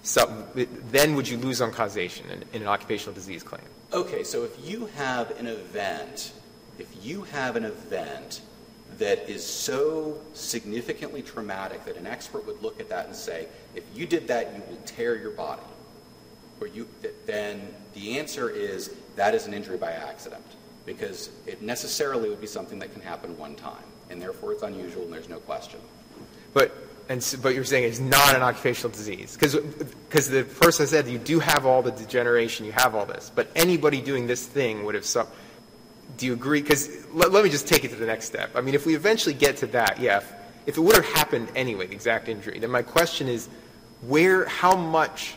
[0.03, 0.45] so
[0.91, 3.63] then would you lose on causation in, in, an occupational disease claim?
[3.93, 6.33] Okay, so if you have an event,
[6.77, 8.41] if you have an event
[8.97, 13.83] that is so significantly traumatic that an expert would look at that and say, if
[13.95, 15.63] you did that, you will tear your body,
[16.59, 16.87] or you,
[17.25, 17.61] then
[17.93, 20.45] the answer is that is an injury by accident,
[20.85, 25.03] because it necessarily would be something that can happen one time, and therefore it's unusual
[25.03, 25.79] and there's no question.
[26.53, 26.75] But
[27.09, 31.17] and but you're saying it's not an occupational disease because because the person said you
[31.17, 34.95] do have all the degeneration, you have all this, but anybody doing this thing would
[34.95, 35.05] have.
[36.17, 36.61] Do you agree?
[36.61, 38.51] Because let, let, me just take it to the next step.
[38.55, 40.33] I mean, if we eventually get to that, yeah, if,
[40.67, 43.49] if it would have happened anyway, the exact injury, then my question is,
[44.01, 45.35] where, how much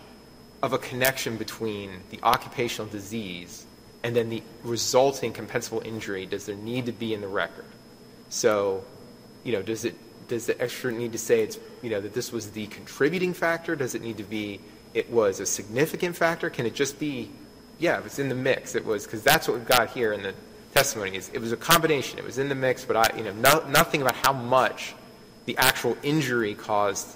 [0.62, 3.66] of a connection between the occupational disease
[4.02, 7.64] and then the resulting compensable injury does there need to be in the record?
[8.28, 8.84] So,
[9.44, 9.94] you know, does it
[10.28, 13.76] does the expert need to say it's you know that this was the contributing factor?
[13.76, 14.60] Does it need to be
[14.94, 16.50] it was a significant factor?
[16.50, 17.30] Can it just be
[17.78, 18.74] yeah, it was in the mix.
[18.74, 20.34] It was because that's what we've got here in the
[20.74, 21.16] testimony.
[21.16, 22.18] Is it was a combination.
[22.18, 24.94] It was in the mix, but I you know no, nothing about how much
[25.44, 27.08] the actual injury caused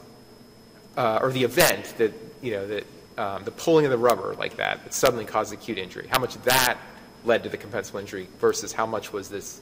[0.96, 2.12] uh, or the event that
[2.42, 2.84] you know that
[3.20, 6.08] um, the pulling of the rubber like that that suddenly caused acute injury.
[6.10, 6.78] How much that
[7.24, 9.60] led to the compensable injury versus how much was this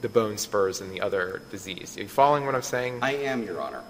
[0.00, 1.96] the bone spurs and the other disease.
[1.96, 2.98] Are you following what I'm saying?
[3.02, 3.82] I am, Your Honor.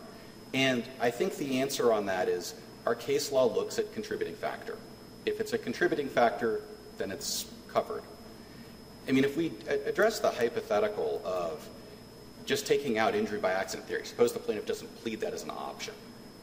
[0.55, 2.55] And I think the answer on that is
[2.87, 4.77] our case law looks at contributing factor.
[5.25, 6.61] If it's a contributing factor,
[6.99, 8.03] then it's covered.
[9.09, 9.53] I mean, if we
[9.87, 11.67] address the hypothetical of
[12.45, 15.51] just taking out injury by accident theory, suppose the plaintiff doesn't plead that as an
[15.51, 15.95] option,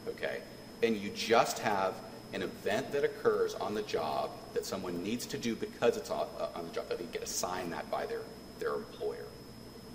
[0.08, 0.38] okay,
[0.82, 1.94] and you just have
[2.32, 6.26] an event that occurs on the job that someone needs to do because it's on,
[6.38, 8.22] uh, on the job, they get assigned that by their,
[8.58, 9.26] their employer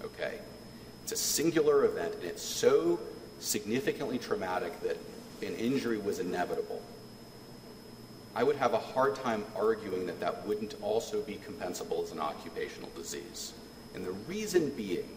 [0.05, 0.39] okay?
[1.03, 2.99] It's a singular event, and it's so
[3.39, 4.97] significantly traumatic that
[5.45, 6.81] an injury was inevitable.
[8.35, 12.19] I would have a hard time arguing that that wouldn't also be compensable as an
[12.19, 13.53] occupational disease.
[13.93, 15.07] And the reason being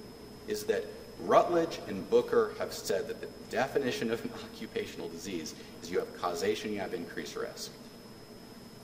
[0.46, 0.84] is that
[1.20, 6.20] Rutledge and Booker have said that the definition of an occupational disease is you have
[6.20, 7.70] causation, you have increased risk.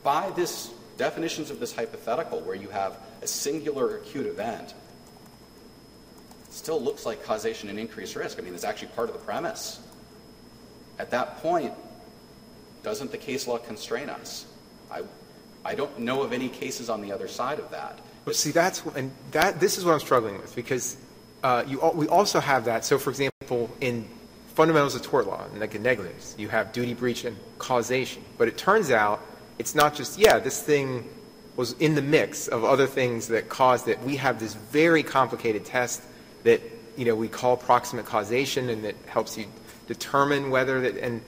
[0.03, 4.75] By this definitions of this hypothetical where you have a singular acute event
[6.51, 8.39] still looks like causation and increased risk.
[8.39, 9.81] I mean, it's actually part of the premise.
[10.99, 11.73] At that point,
[12.83, 14.47] doesn't the case law constrain us?
[14.91, 15.03] I,
[15.65, 17.99] I don't know of any cases on the other side of that.
[18.25, 20.97] But see, that's and that this is what I'm struggling with because
[21.45, 22.87] uh, you we also have that.
[22.87, 24.09] So, for example, in
[24.55, 28.25] fundamentals of tort law, like in negligence, you have duty breach and causation.
[28.39, 29.21] But it turns out
[29.59, 31.07] it's not just yeah, this thing
[31.55, 34.01] was in the mix of other things that caused it.
[34.01, 36.03] We have this very complicated test
[36.45, 36.63] that
[36.97, 39.47] you know we call proximate causation and that helps you
[39.87, 41.21] determine whether that and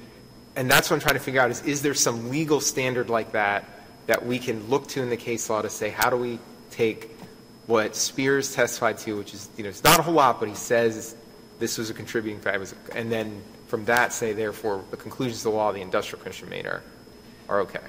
[0.57, 3.33] and that's what I'm trying to figure out is is there some legal standard like
[3.33, 3.65] that
[4.07, 6.39] that we can look to in the case law to say how do we
[6.71, 7.16] take
[7.67, 10.55] what Spears testified to, which is you know it's not a whole lot, but he
[10.55, 11.17] says
[11.59, 15.57] this was a contributing factor, and then from that say therefore the conclusions of the
[15.57, 16.83] law the industrial commission made are
[17.49, 17.81] are okay.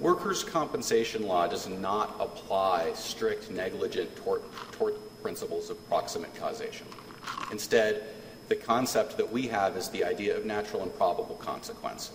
[0.00, 6.86] Workers' compensation law does not apply strict negligent tort, tort principles of proximate causation.
[7.50, 8.04] Instead,
[8.48, 12.10] the concept that we have is the idea of natural and probable consequence,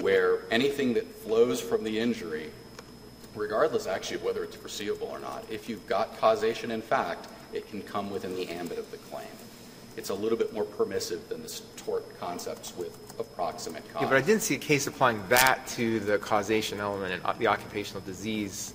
[0.00, 2.50] where anything that flows from the injury,
[3.34, 7.68] regardless actually of whether it's foreseeable or not, if you've got causation in fact, it
[7.68, 9.26] can come within the ambit of the claim.
[9.96, 14.02] It's a little bit more permissive than the tort concepts with approximate cause.
[14.02, 17.46] Yeah, but I didn't see a case applying that to the causation element in the
[17.46, 18.74] occupational disease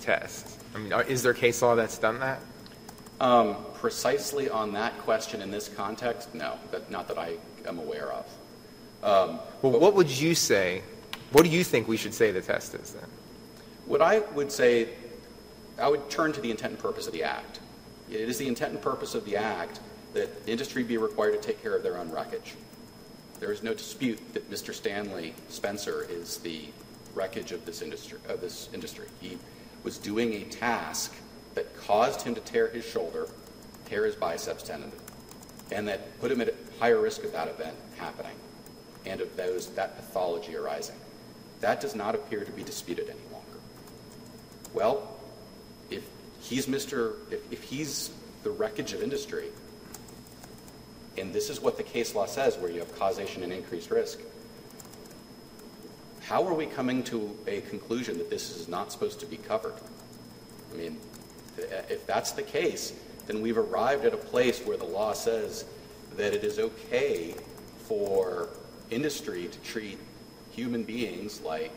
[0.00, 0.62] test.
[0.74, 2.40] I mean, is there case law that's done that?
[3.20, 7.36] Um, precisely on that question in this context, no, but not that I
[7.66, 8.26] am aware of.
[9.02, 10.82] Um, well, what would you say?
[11.32, 13.08] What do you think we should say the test is then?
[13.86, 14.88] What I would say,
[15.78, 17.60] I would turn to the intent and purpose of the Act.
[18.10, 19.80] It is the intent and purpose of the Act
[20.12, 22.54] that industry be required to take care of their own wreckage.
[23.38, 24.74] There is no dispute that Mr.
[24.74, 26.64] Stanley Spencer is the
[27.14, 28.18] wreckage of this industry.
[28.28, 29.06] Of this industry.
[29.20, 29.38] He
[29.84, 31.14] was doing a task
[31.54, 33.28] that caused him to tear his shoulder,
[33.84, 34.90] tear his biceps tendon,
[35.70, 38.34] and that put him at higher risk of that event happening
[39.04, 40.96] and of those that pathology arising.
[41.60, 43.35] That does not appear to be disputed any longer.
[44.76, 45.08] Well,
[45.88, 46.06] if
[46.42, 47.14] he's Mr.
[47.30, 48.10] If, if he's
[48.42, 49.48] the wreckage of industry,
[51.16, 54.20] and this is what the case law says where you have causation and increased risk,
[56.20, 59.72] how are we coming to a conclusion that this is not supposed to be covered?
[60.74, 60.98] I mean,
[61.56, 62.92] if that's the case,
[63.26, 65.64] then we've arrived at a place where the law says
[66.18, 67.34] that it is okay
[67.88, 68.50] for
[68.90, 69.98] industry to treat
[70.52, 71.72] human beings like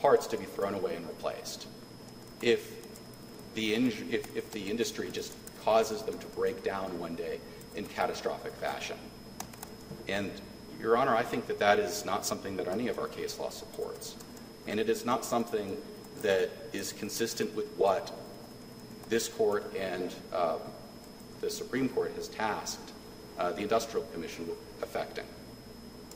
[0.00, 1.68] parts to be thrown away and replaced.
[2.42, 2.82] If
[3.54, 5.32] the, if, if the industry just
[5.64, 7.40] causes them to break down one day
[7.76, 8.96] in catastrophic fashion.
[10.08, 10.30] And,
[10.80, 13.50] Your Honor, I think that that is not something that any of our case law
[13.50, 14.16] supports.
[14.66, 15.76] And it is not something
[16.22, 18.12] that is consistent with what
[19.08, 20.58] this court and uh,
[21.40, 22.92] the Supreme Court has tasked
[23.38, 25.26] uh, the Industrial Commission with affecting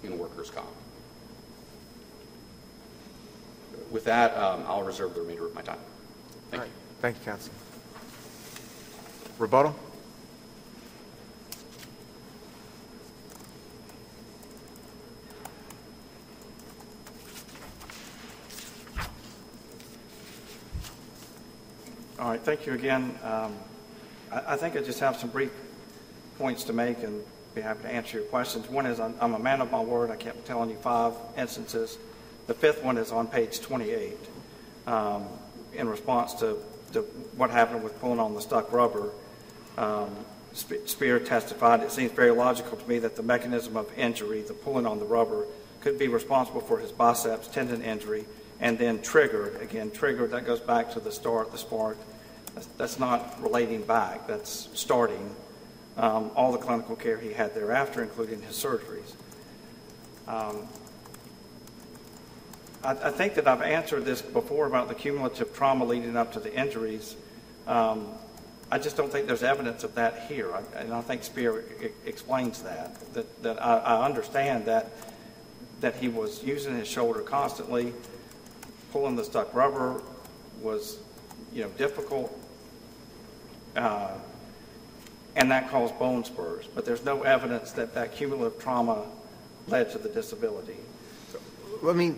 [0.03, 0.67] in workers' comp.
[3.91, 5.79] With that, um, I'll reserve the remainder of my time.
[6.51, 6.71] Thank you.
[7.01, 7.53] Thank you, Counsel.
[9.39, 9.75] Rebuttal?
[22.19, 23.17] All right, thank you again.
[23.23, 23.55] Um,
[24.33, 25.53] I, I, think I just have some brief
[26.39, 27.23] points to make and
[27.55, 28.69] be happy to answer your questions.
[28.71, 30.11] One is I'm, I'm, a man of my word.
[30.11, 31.99] I kept telling you five instances.
[32.47, 34.17] The fifth one is on page 28
[34.87, 35.27] um,
[35.75, 36.57] in response to,
[36.93, 37.01] to,
[37.37, 39.11] what happened with pulling on the stuck rubber.
[39.77, 40.11] Um,
[40.53, 44.87] Spear testified, it seems very logical to me that the mechanism of injury, the pulling
[44.87, 45.45] on the rubber,
[45.83, 48.25] could be responsible for his biceps tendon injury
[48.59, 49.61] and then triggered.
[49.61, 51.99] Again, triggered, that goes back to the start, the spark.
[52.55, 55.37] That's, that's not relating back, that's starting
[55.99, 59.15] um, all the clinical care he had thereafter, including his surgeries.
[60.27, 60.67] Um,
[62.85, 66.41] I, I, think that I've answered this before about the cumulative trauma leading up to
[66.41, 67.17] the injuries.
[67.67, 68.09] Um,
[68.71, 71.65] I just don't think there's evidence of that here, I, and I think Spear
[72.05, 73.15] explains that.
[73.15, 74.91] That, that I, I understand that
[75.81, 77.93] that he was using his shoulder constantly
[78.93, 80.01] pulling the stuck rubber
[80.63, 80.99] was,
[81.53, 82.37] you know, difficult,
[83.77, 84.13] uh,
[85.35, 86.67] and that caused bone spurs.
[86.75, 89.07] But there's no evidence that that cumulative trauma
[89.69, 90.77] led to the disability.
[91.83, 92.15] Let me.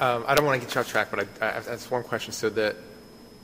[0.00, 2.32] Um, I don't want to get you off track, but I, I, that's one question.
[2.32, 2.76] So that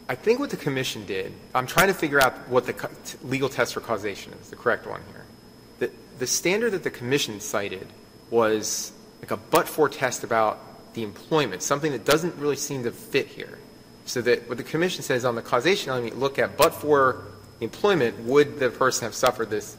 [0.09, 2.89] I think what the commission did, I'm trying to figure out what the co-
[3.23, 5.25] legal test for causation is, the correct one here.
[5.81, 7.87] The, the standard that the commission cited
[8.31, 13.27] was like a but-for test about the employment, something that doesn't really seem to fit
[13.27, 13.59] here.
[14.07, 17.25] So that what the commission says on the causation element, look at, but for
[17.61, 19.77] employment, would the person have suffered this?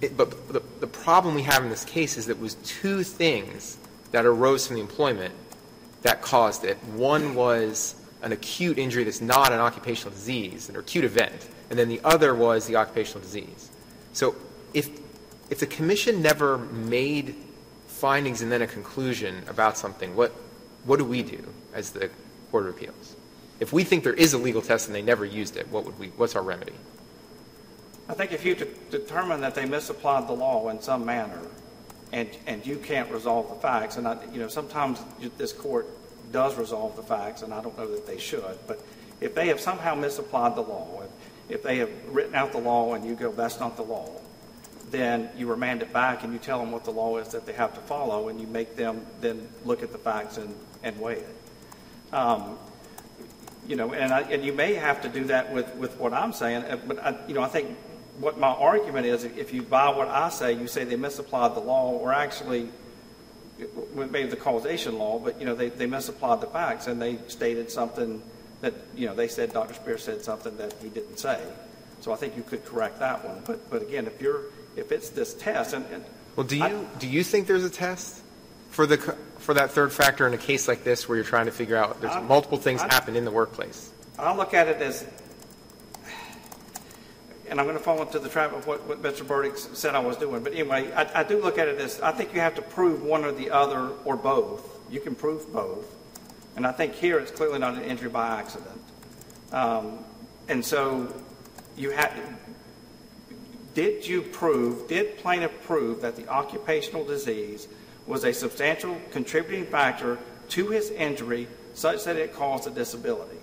[0.00, 3.02] It, but the, the problem we have in this case is that it was two
[3.02, 3.76] things
[4.12, 5.34] that arose from the employment
[6.06, 6.76] that caused it.
[6.94, 11.88] One was an acute injury that's not an occupational disease, an acute event, and then
[11.88, 13.70] the other was the occupational disease.
[14.12, 14.36] So
[14.72, 14.88] if
[15.50, 17.34] if the commission never made
[17.88, 20.32] findings and then a conclusion about something, what
[20.84, 21.42] what do we do
[21.74, 22.08] as the
[22.50, 23.16] Court of Appeals?
[23.58, 25.98] If we think there is a legal test and they never used it, what would
[25.98, 26.74] we, what's our remedy?
[28.08, 31.40] I think if you de- determine that they misapplied the law in some manner
[32.12, 35.00] and, and you can't resolve the facts, and I, you know, sometimes
[35.38, 35.86] this court
[36.32, 38.80] does resolve the facts, and I don't know that they should, but
[39.20, 42.94] if they have somehow misapplied the law, if, if they have written out the law
[42.94, 44.10] and you go, that's not the law,
[44.90, 47.52] then you remand it back and you tell them what the law is that they
[47.52, 51.18] have to follow, and you make them then look at the facts and, and weigh
[51.18, 51.36] it.
[52.12, 52.58] Um,
[53.66, 56.32] You know, and I, and you may have to do that with, with what I'm
[56.32, 57.74] saying, uh, but I, you know, I think
[58.20, 61.60] what my argument is, if you buy what I say, you say they misapplied the
[61.60, 62.68] law, or actually,
[63.94, 67.70] maybe the causation law, but, you know, they, they misapplied the facts, and they stated
[67.70, 68.22] something
[68.60, 69.74] that, you know, they said Dr.
[69.74, 71.40] Spear said something that he didn't say.
[72.00, 73.42] So I think you could correct that one.
[73.44, 74.42] But, but again, if you're,
[74.76, 76.04] if it's this test, and, and
[76.36, 78.22] Well, do I- you, do you think there's a test
[78.70, 78.98] for the,
[79.38, 82.00] for that third factor in a case like this where you're trying to figure out,
[82.00, 83.90] there's I- multiple things I- happen in the workplace?
[84.18, 85.06] I look at it as,
[87.48, 89.26] and I'm going to fall into the trap of what, what Mr.
[89.26, 92.12] Burdick said I was doing, but anyway, I, I do look at it as, I
[92.12, 94.80] think you have to prove one or the other or both.
[94.90, 95.94] You can prove both.
[96.56, 98.80] And I think here it's clearly not an injury by accident.
[99.52, 99.98] Um,
[100.48, 101.12] and so
[101.76, 102.12] you had,
[103.74, 107.68] did you prove, did plaintiff prove that the occupational disease
[108.06, 110.18] was a substantial contributing factor
[110.48, 113.36] to his injury such that it caused a disability?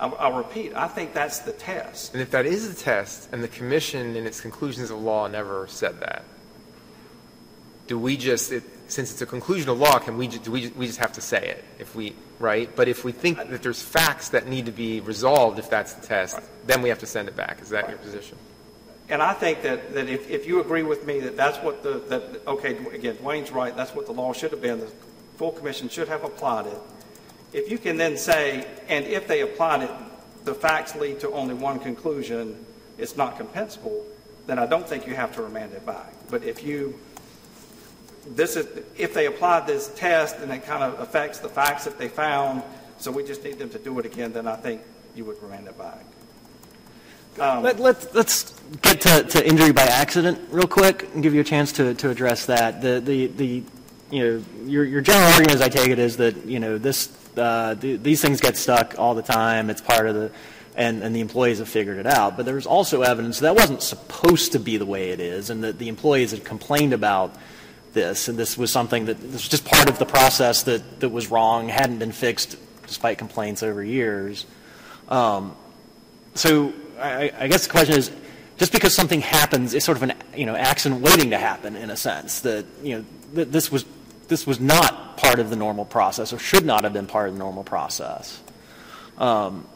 [0.00, 2.14] I'll, I'll repeat, I think that's the test.
[2.14, 5.66] And if that is the test, and the commission in its conclusions of law never
[5.68, 6.24] said that,
[7.86, 10.86] do we just, it, since it's a conclusion of law, can we, do we, we
[10.86, 12.74] just have to say it, if we, right?
[12.74, 16.06] But if we think that there's facts that need to be resolved, if that's the
[16.06, 17.60] test, then we have to send it back.
[17.60, 18.38] Is that your position?
[19.10, 21.98] And I think that, that if, if you agree with me that that's what the,
[22.08, 24.90] that, okay, again, Dwayne's right, that's what the law should have been, the
[25.36, 26.78] full commission should have applied it.
[27.52, 29.90] If you can then say, and if they applied it,
[30.44, 32.64] the facts lead to only one conclusion,
[32.98, 34.02] it's not compensable,
[34.46, 36.12] then I don't think you have to remand it back.
[36.30, 36.98] But if you,
[38.26, 41.98] this is, if they applied this test and it kind of affects the facts that
[41.98, 42.62] they found,
[42.98, 44.82] so we just need them to do it again, then I think
[45.14, 46.04] you would remand it back.
[47.38, 51.40] Um, Let, let, let's get to, to injury by accident real quick and give you
[51.40, 52.82] a chance to, to address that.
[52.82, 53.62] The, the, the,
[54.10, 57.06] you know, your, your general argument, as I take it, is that, you know, this,
[57.36, 59.70] uh, th- these things get stuck all the time.
[59.70, 60.30] It's part of the,
[60.76, 62.36] and, and the employees have figured it out.
[62.36, 65.78] But there's also evidence that wasn't supposed to be the way it is and that
[65.78, 67.34] the employees had complained about
[67.92, 68.28] this.
[68.28, 71.68] And this was something that, was just part of the process that, that was wrong,
[71.68, 72.56] hadn't been fixed
[72.86, 74.46] despite complaints over years.
[75.08, 75.56] Um,
[76.34, 78.10] so I, I guess the question is,
[78.58, 81.88] just because something happens, it's sort of an you know accident waiting to happen in
[81.88, 83.86] a sense that you know that this was
[84.28, 87.34] this was not part of the normal process or should not have been part of
[87.34, 88.40] the normal process.
[89.18, 89.66] Um,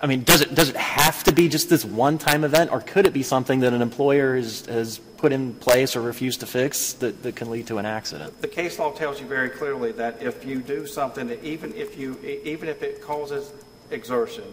[0.00, 3.06] I mean, does it does it have to be just this one-time event, or could
[3.06, 6.94] it be something that an employer has, has put in place or refused to fix
[6.94, 8.42] that, that can lead to an accident?
[8.42, 11.96] The case law tells you very clearly that if you do something, that even if
[11.96, 13.52] you, even if it causes
[13.92, 14.52] exertion,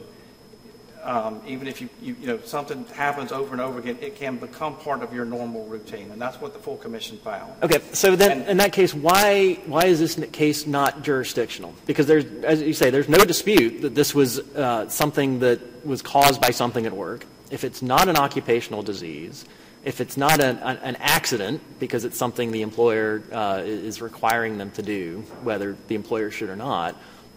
[1.03, 4.37] um, even if you, you, you know, something happens over and over again, it can
[4.37, 7.53] become part of your normal routine, and that's what the full commission found.
[7.63, 11.73] Okay, so then, And- in that case, why, why is this case not jurisdictional?
[11.85, 16.01] Because there's, as you say, there's no dispute that this was uh, something that was
[16.01, 17.25] caused by something at work.
[17.51, 19.45] If it's not an occupational disease,
[19.85, 24.57] if it's not an, an an accident, because it's something the employer uh, is requiring
[24.57, 26.95] them to do, whether the employer should or not,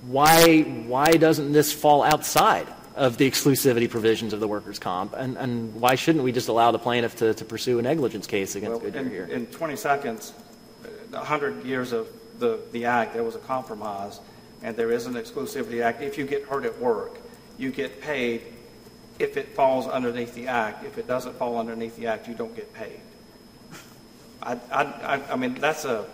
[0.09, 5.15] why, why doesn't this fall outside of the exclusivity provisions of the workers' comp?
[5.15, 8.55] And, and why shouldn't we just allow the plaintiff to, to pursue a negligence case
[8.57, 9.25] against Well, Goodyear in, here?
[9.27, 10.33] in 20 seconds,
[11.13, 14.21] a 100 years of the, the act, there was a compromise,
[14.63, 16.03] and there is an exclusivity act.
[16.03, 17.19] If you get hurt at work,
[17.59, 18.43] you get paid
[19.19, 20.85] if it falls underneath the act.
[20.85, 23.01] If it doesn't fall underneath the act, you don't get paid.
[24.43, 26.05] I, I- I mean, that's a,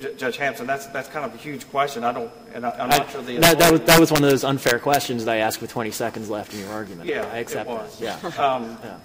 [0.00, 2.04] J- Judge Hampson, that's, that's kind of a huge question.
[2.04, 3.36] I don't, and I, I'm not sure the.
[3.38, 5.90] That, that, was, that was one of those unfair questions that I asked with 20
[5.90, 7.08] seconds left in your argument.
[7.08, 7.98] Yeah, I accept it was.
[7.98, 8.22] that.
[8.22, 8.30] Yeah.
[8.54, 8.98] Um, Yeah.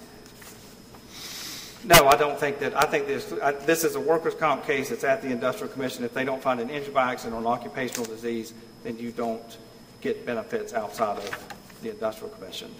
[1.84, 4.90] No, I don't think that, I think this, I- this is a workers' comp case,
[4.90, 6.04] it's at the industrial commission.
[6.04, 8.54] If they don't find an injury by accident or an occupational disease,
[8.84, 9.58] then you don't
[10.00, 12.72] get benefits outside of the industrial commission.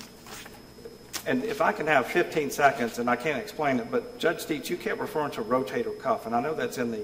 [1.26, 4.70] And if I can have 15 seconds, and I can't explain it, but Judge Dietz,
[4.70, 7.02] you kept referring to rotator cuff, and I know that's in the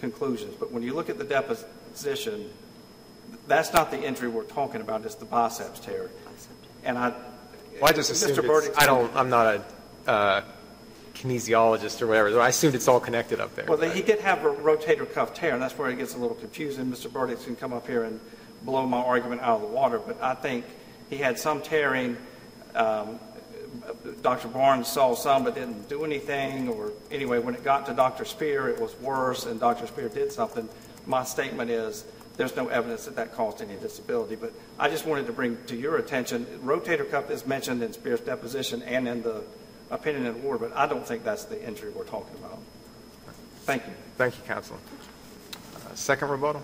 [0.00, 2.50] conclusions, but when you look at the deposition,
[3.46, 6.10] that's not the injury we're talking about, it's the biceps tear.
[6.84, 7.10] And I.
[7.80, 8.30] Well, I just Mr.
[8.30, 9.62] it's, Burdick's- I don't, I'm not
[10.06, 10.42] a uh,
[11.14, 13.66] kinesiologist or whatever, so I assumed it's all connected up there.
[13.66, 16.36] Well, he did have a rotator cuff tear, and that's where it gets a little
[16.36, 16.86] confusing.
[16.86, 17.12] Mr.
[17.12, 18.20] Burdick can come up here and
[18.62, 20.64] blow my argument out of the water, but I think
[21.10, 22.16] he had some tearing.
[22.74, 23.18] Um,
[24.22, 24.48] Dr.
[24.48, 28.24] Barnes saw some but didn't do anything, or anyway, when it got to Dr.
[28.24, 29.86] Spear, it was worse, and Dr.
[29.86, 30.68] Spear did something.
[31.06, 32.04] My statement is,
[32.36, 35.76] there's no evidence that that caused any disability, but I just wanted to bring to
[35.76, 39.42] your attention, rotator cuff is mentioned in Spear's deposition and in the
[39.90, 42.58] opinion and award, but I don't think that's the injury we're talking about.
[43.64, 43.92] Thank you.
[44.16, 44.78] Thank you, Counsel.
[45.74, 46.62] Uh, Second rebuttal?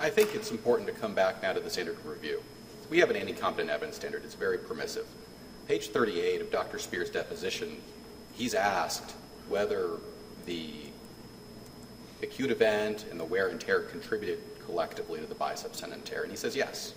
[0.00, 2.42] I think it's important to come back now to the standard of review.
[2.88, 4.24] We have an anti-competent evidence standard.
[4.24, 5.06] It's very permissive.
[5.68, 6.78] Page 38 of Dr.
[6.78, 7.76] Spear's deposition,
[8.32, 9.14] he's asked
[9.50, 9.90] whether
[10.46, 10.72] the
[12.22, 16.30] acute event and the wear and tear contributed collectively to the bicep tendon tear, and
[16.30, 16.94] he says yes.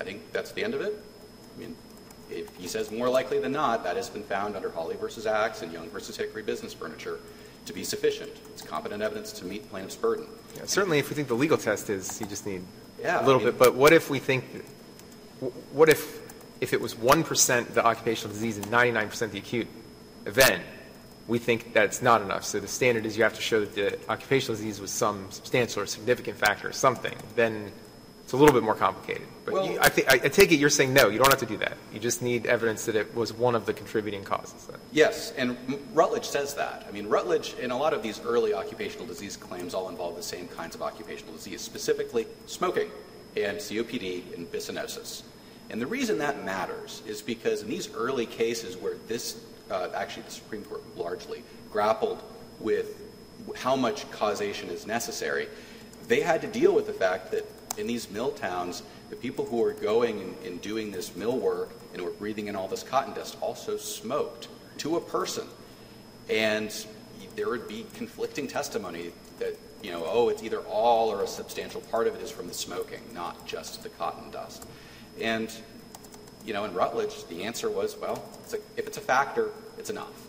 [0.00, 1.00] I think that's the end of it.
[1.54, 1.76] I mean,
[2.28, 5.62] if he says more likely than not, that has been found under Holley versus ACTS
[5.62, 7.20] and Young versus Hickory Business Furniture
[7.70, 8.30] to be sufficient.
[8.52, 10.26] It's competent evidence to meet plaintiff's burden.
[10.56, 12.62] Yeah, certainly, if we think the legal test is, you just need
[13.00, 13.58] Yeah, a little I mean- bit.
[13.58, 14.44] But what if we think,
[15.72, 16.20] what if,
[16.60, 19.68] if it was 1% the occupational disease and 99% the acute
[20.26, 20.62] event,
[21.28, 22.44] we think that's not enough.
[22.44, 25.82] So the standard is you have to show that the occupational disease was some substantial
[25.82, 27.14] or significant factor or something.
[27.36, 27.70] Then
[28.30, 29.26] it's a little bit more complicated.
[29.44, 31.46] But Well- you, I, think, I, take it you're saying no, you don't have to
[31.46, 31.76] do that.
[31.92, 34.68] You just need evidence that it was one of the contributing causes.
[34.92, 35.56] Yes, and
[35.94, 36.86] Rutledge says that.
[36.88, 40.22] I mean, Rutledge, in a lot of these early occupational disease claims, all involve the
[40.22, 42.88] same kinds of occupational disease, specifically smoking
[43.36, 45.22] and COPD and byssinosis.
[45.68, 50.22] And the reason that matters is because in these early cases where this, uh, actually
[50.22, 52.22] the Supreme Court largely grappled
[52.60, 53.02] with
[53.56, 55.48] how much causation is necessary,
[56.06, 57.44] they had to deal with the fact that
[57.78, 61.70] in these mill towns, the people who were going and, and doing this mill work
[61.92, 64.48] and were breathing in all this cotton dust also smoked
[64.78, 65.46] to a person.
[66.28, 66.72] And
[67.36, 71.80] there would be conflicting testimony that, you know, oh, it's either all or a substantial
[71.80, 74.66] part of it is from the smoking, not just the cotton dust.
[75.20, 75.52] And,
[76.44, 79.90] you know, in Rutledge, the answer was, well, it's a, if it's a factor, it's
[79.90, 80.28] enough.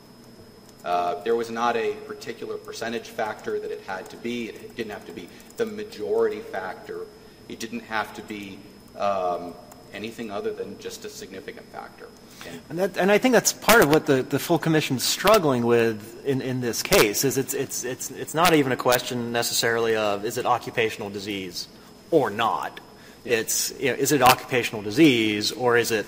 [0.84, 4.50] Uh, there was not a particular percentage factor that it had to be.
[4.50, 7.06] It didn't have to be the majority factor.
[7.50, 8.60] It didn't have to be
[8.98, 9.54] um,
[9.94, 12.08] anything other than just a significant factor.
[12.48, 15.66] And And, that, and I think that's part of what the, the full commission's struggling
[15.66, 19.96] with in, in this case is it's, it's, it's, it's not even a question necessarily
[19.96, 21.68] of is it occupational disease
[22.10, 22.80] or not.
[23.26, 26.06] It's you know, is it occupational disease or is it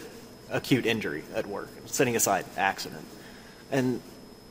[0.53, 3.05] acute injury at work, setting aside accident.
[3.71, 4.01] And,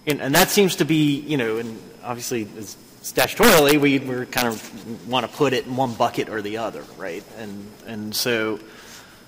[0.06, 4.48] and, and that seems to be, you know, and obviously as statutorily we, we kind
[4.48, 7.24] of want to put it in one bucket or the other, right?
[7.36, 8.60] And, and so,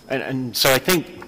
[0.09, 1.25] and, and so I think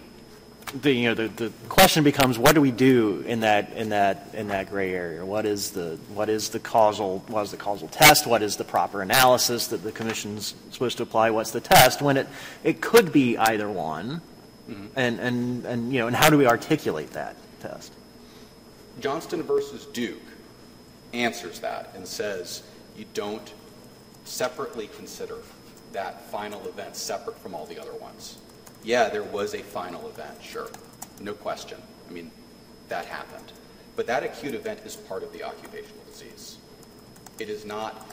[0.83, 4.29] the you know the, the question becomes what do we do in that in that
[4.35, 5.25] in that gray area?
[5.25, 8.27] What is the what is the causal what is the causal test?
[8.27, 11.31] What is the proper analysis that the commission's supposed to apply?
[11.31, 12.03] What's the test?
[12.03, 12.27] When it
[12.65, 14.21] it could be either one.
[14.69, 14.87] Mm-hmm.
[14.97, 17.93] And and and you know and how do we articulate that test?
[19.01, 20.23] Johnston versus Duke
[21.23, 22.62] answers that and says
[22.97, 23.53] you don't
[24.25, 25.39] separately consider
[25.93, 28.39] that final event separate from all the other ones.
[28.83, 30.69] Yeah, there was a final event, sure,
[31.21, 31.79] no question.
[32.09, 32.31] I mean,
[32.89, 33.53] that happened.
[33.97, 36.59] But that acute event is part of the occupational disease.
[37.39, 38.07] It is not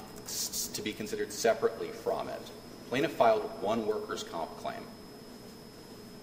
[0.74, 2.42] to be considered separately from it.
[2.90, 4.84] Plaintiff filed one workers' comp claim.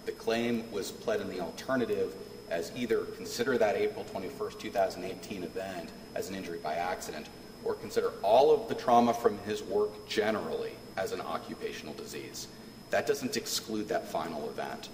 [0.05, 2.15] The claim was pled in the alternative
[2.49, 7.27] as either consider that April 21st, 2018 event as an injury by accident
[7.63, 12.47] or consider all of the trauma from his work generally as an occupational disease.
[12.89, 14.89] That doesn't exclude that final event.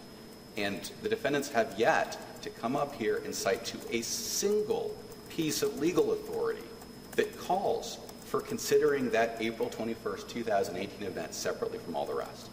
[0.56, 4.96] And the defendants have yet to come up here and cite to a single
[5.30, 6.64] piece of legal authority
[7.12, 12.50] that calls for considering that April 21st, 2018 event separately from all the rest.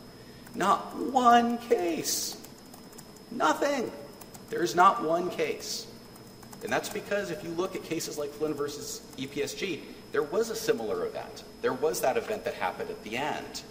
[0.55, 2.37] Not one case.
[3.31, 3.91] Nothing.
[4.51, 5.87] There's not one case.
[6.65, 9.81] And that's because if you look at cases like Flynn versus EPSG,
[10.13, 11.45] there was a similar event.
[11.61, 13.63] There was that event that happened at the end.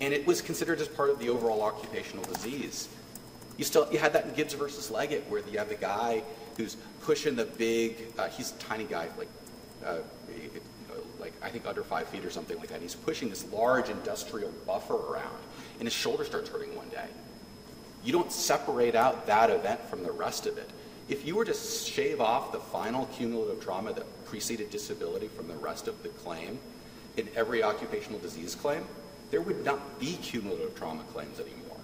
[0.00, 2.88] And it was considered as part of the overall occupational disease.
[3.58, 6.22] You still you had that in Gibbs versus Leggett, where you have the guy
[6.56, 7.96] who's pushing the big.
[8.16, 9.28] Uh, he's a tiny guy, like
[9.84, 9.98] uh,
[11.18, 12.74] like I think under five feet or something like that.
[12.74, 15.38] And he's pushing this large industrial buffer around,
[15.78, 17.06] and his shoulder starts hurting one day.
[18.04, 20.70] You don't separate out that event from the rest of it.
[21.08, 25.56] If you were to shave off the final cumulative trauma that preceded disability from the
[25.56, 26.58] rest of the claim
[27.16, 28.84] in every occupational disease claim,
[29.30, 31.76] there would not be cumulative trauma claims anymore.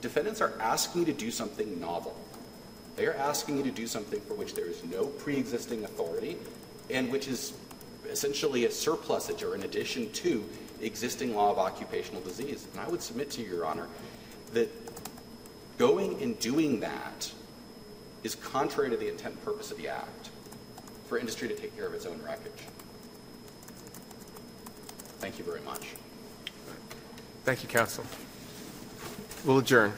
[0.00, 2.16] Defendants are asking you to do something novel.
[2.96, 6.36] They are asking you to do something for which there is no pre-existing authority
[6.90, 7.52] and which is
[8.08, 10.44] essentially a surplusage or an addition to
[10.80, 12.66] existing law of occupational disease.
[12.72, 13.86] And I would submit to you, Your Honor,
[14.52, 14.68] that
[15.78, 17.30] going and doing that
[18.22, 20.30] is contrary to the intent and purpose of the Act
[21.06, 22.66] for industry to take care of its own wreckage.
[25.18, 25.88] Thank you very much.
[27.44, 28.04] Thank you, Counsel.
[29.44, 29.92] We'll adjourn.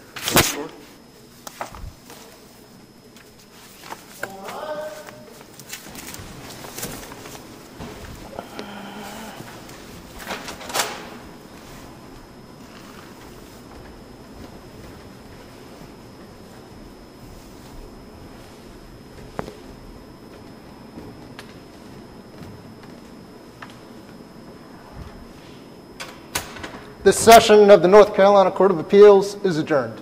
[27.04, 30.01] This session of the North Carolina Court of Appeals is adjourned.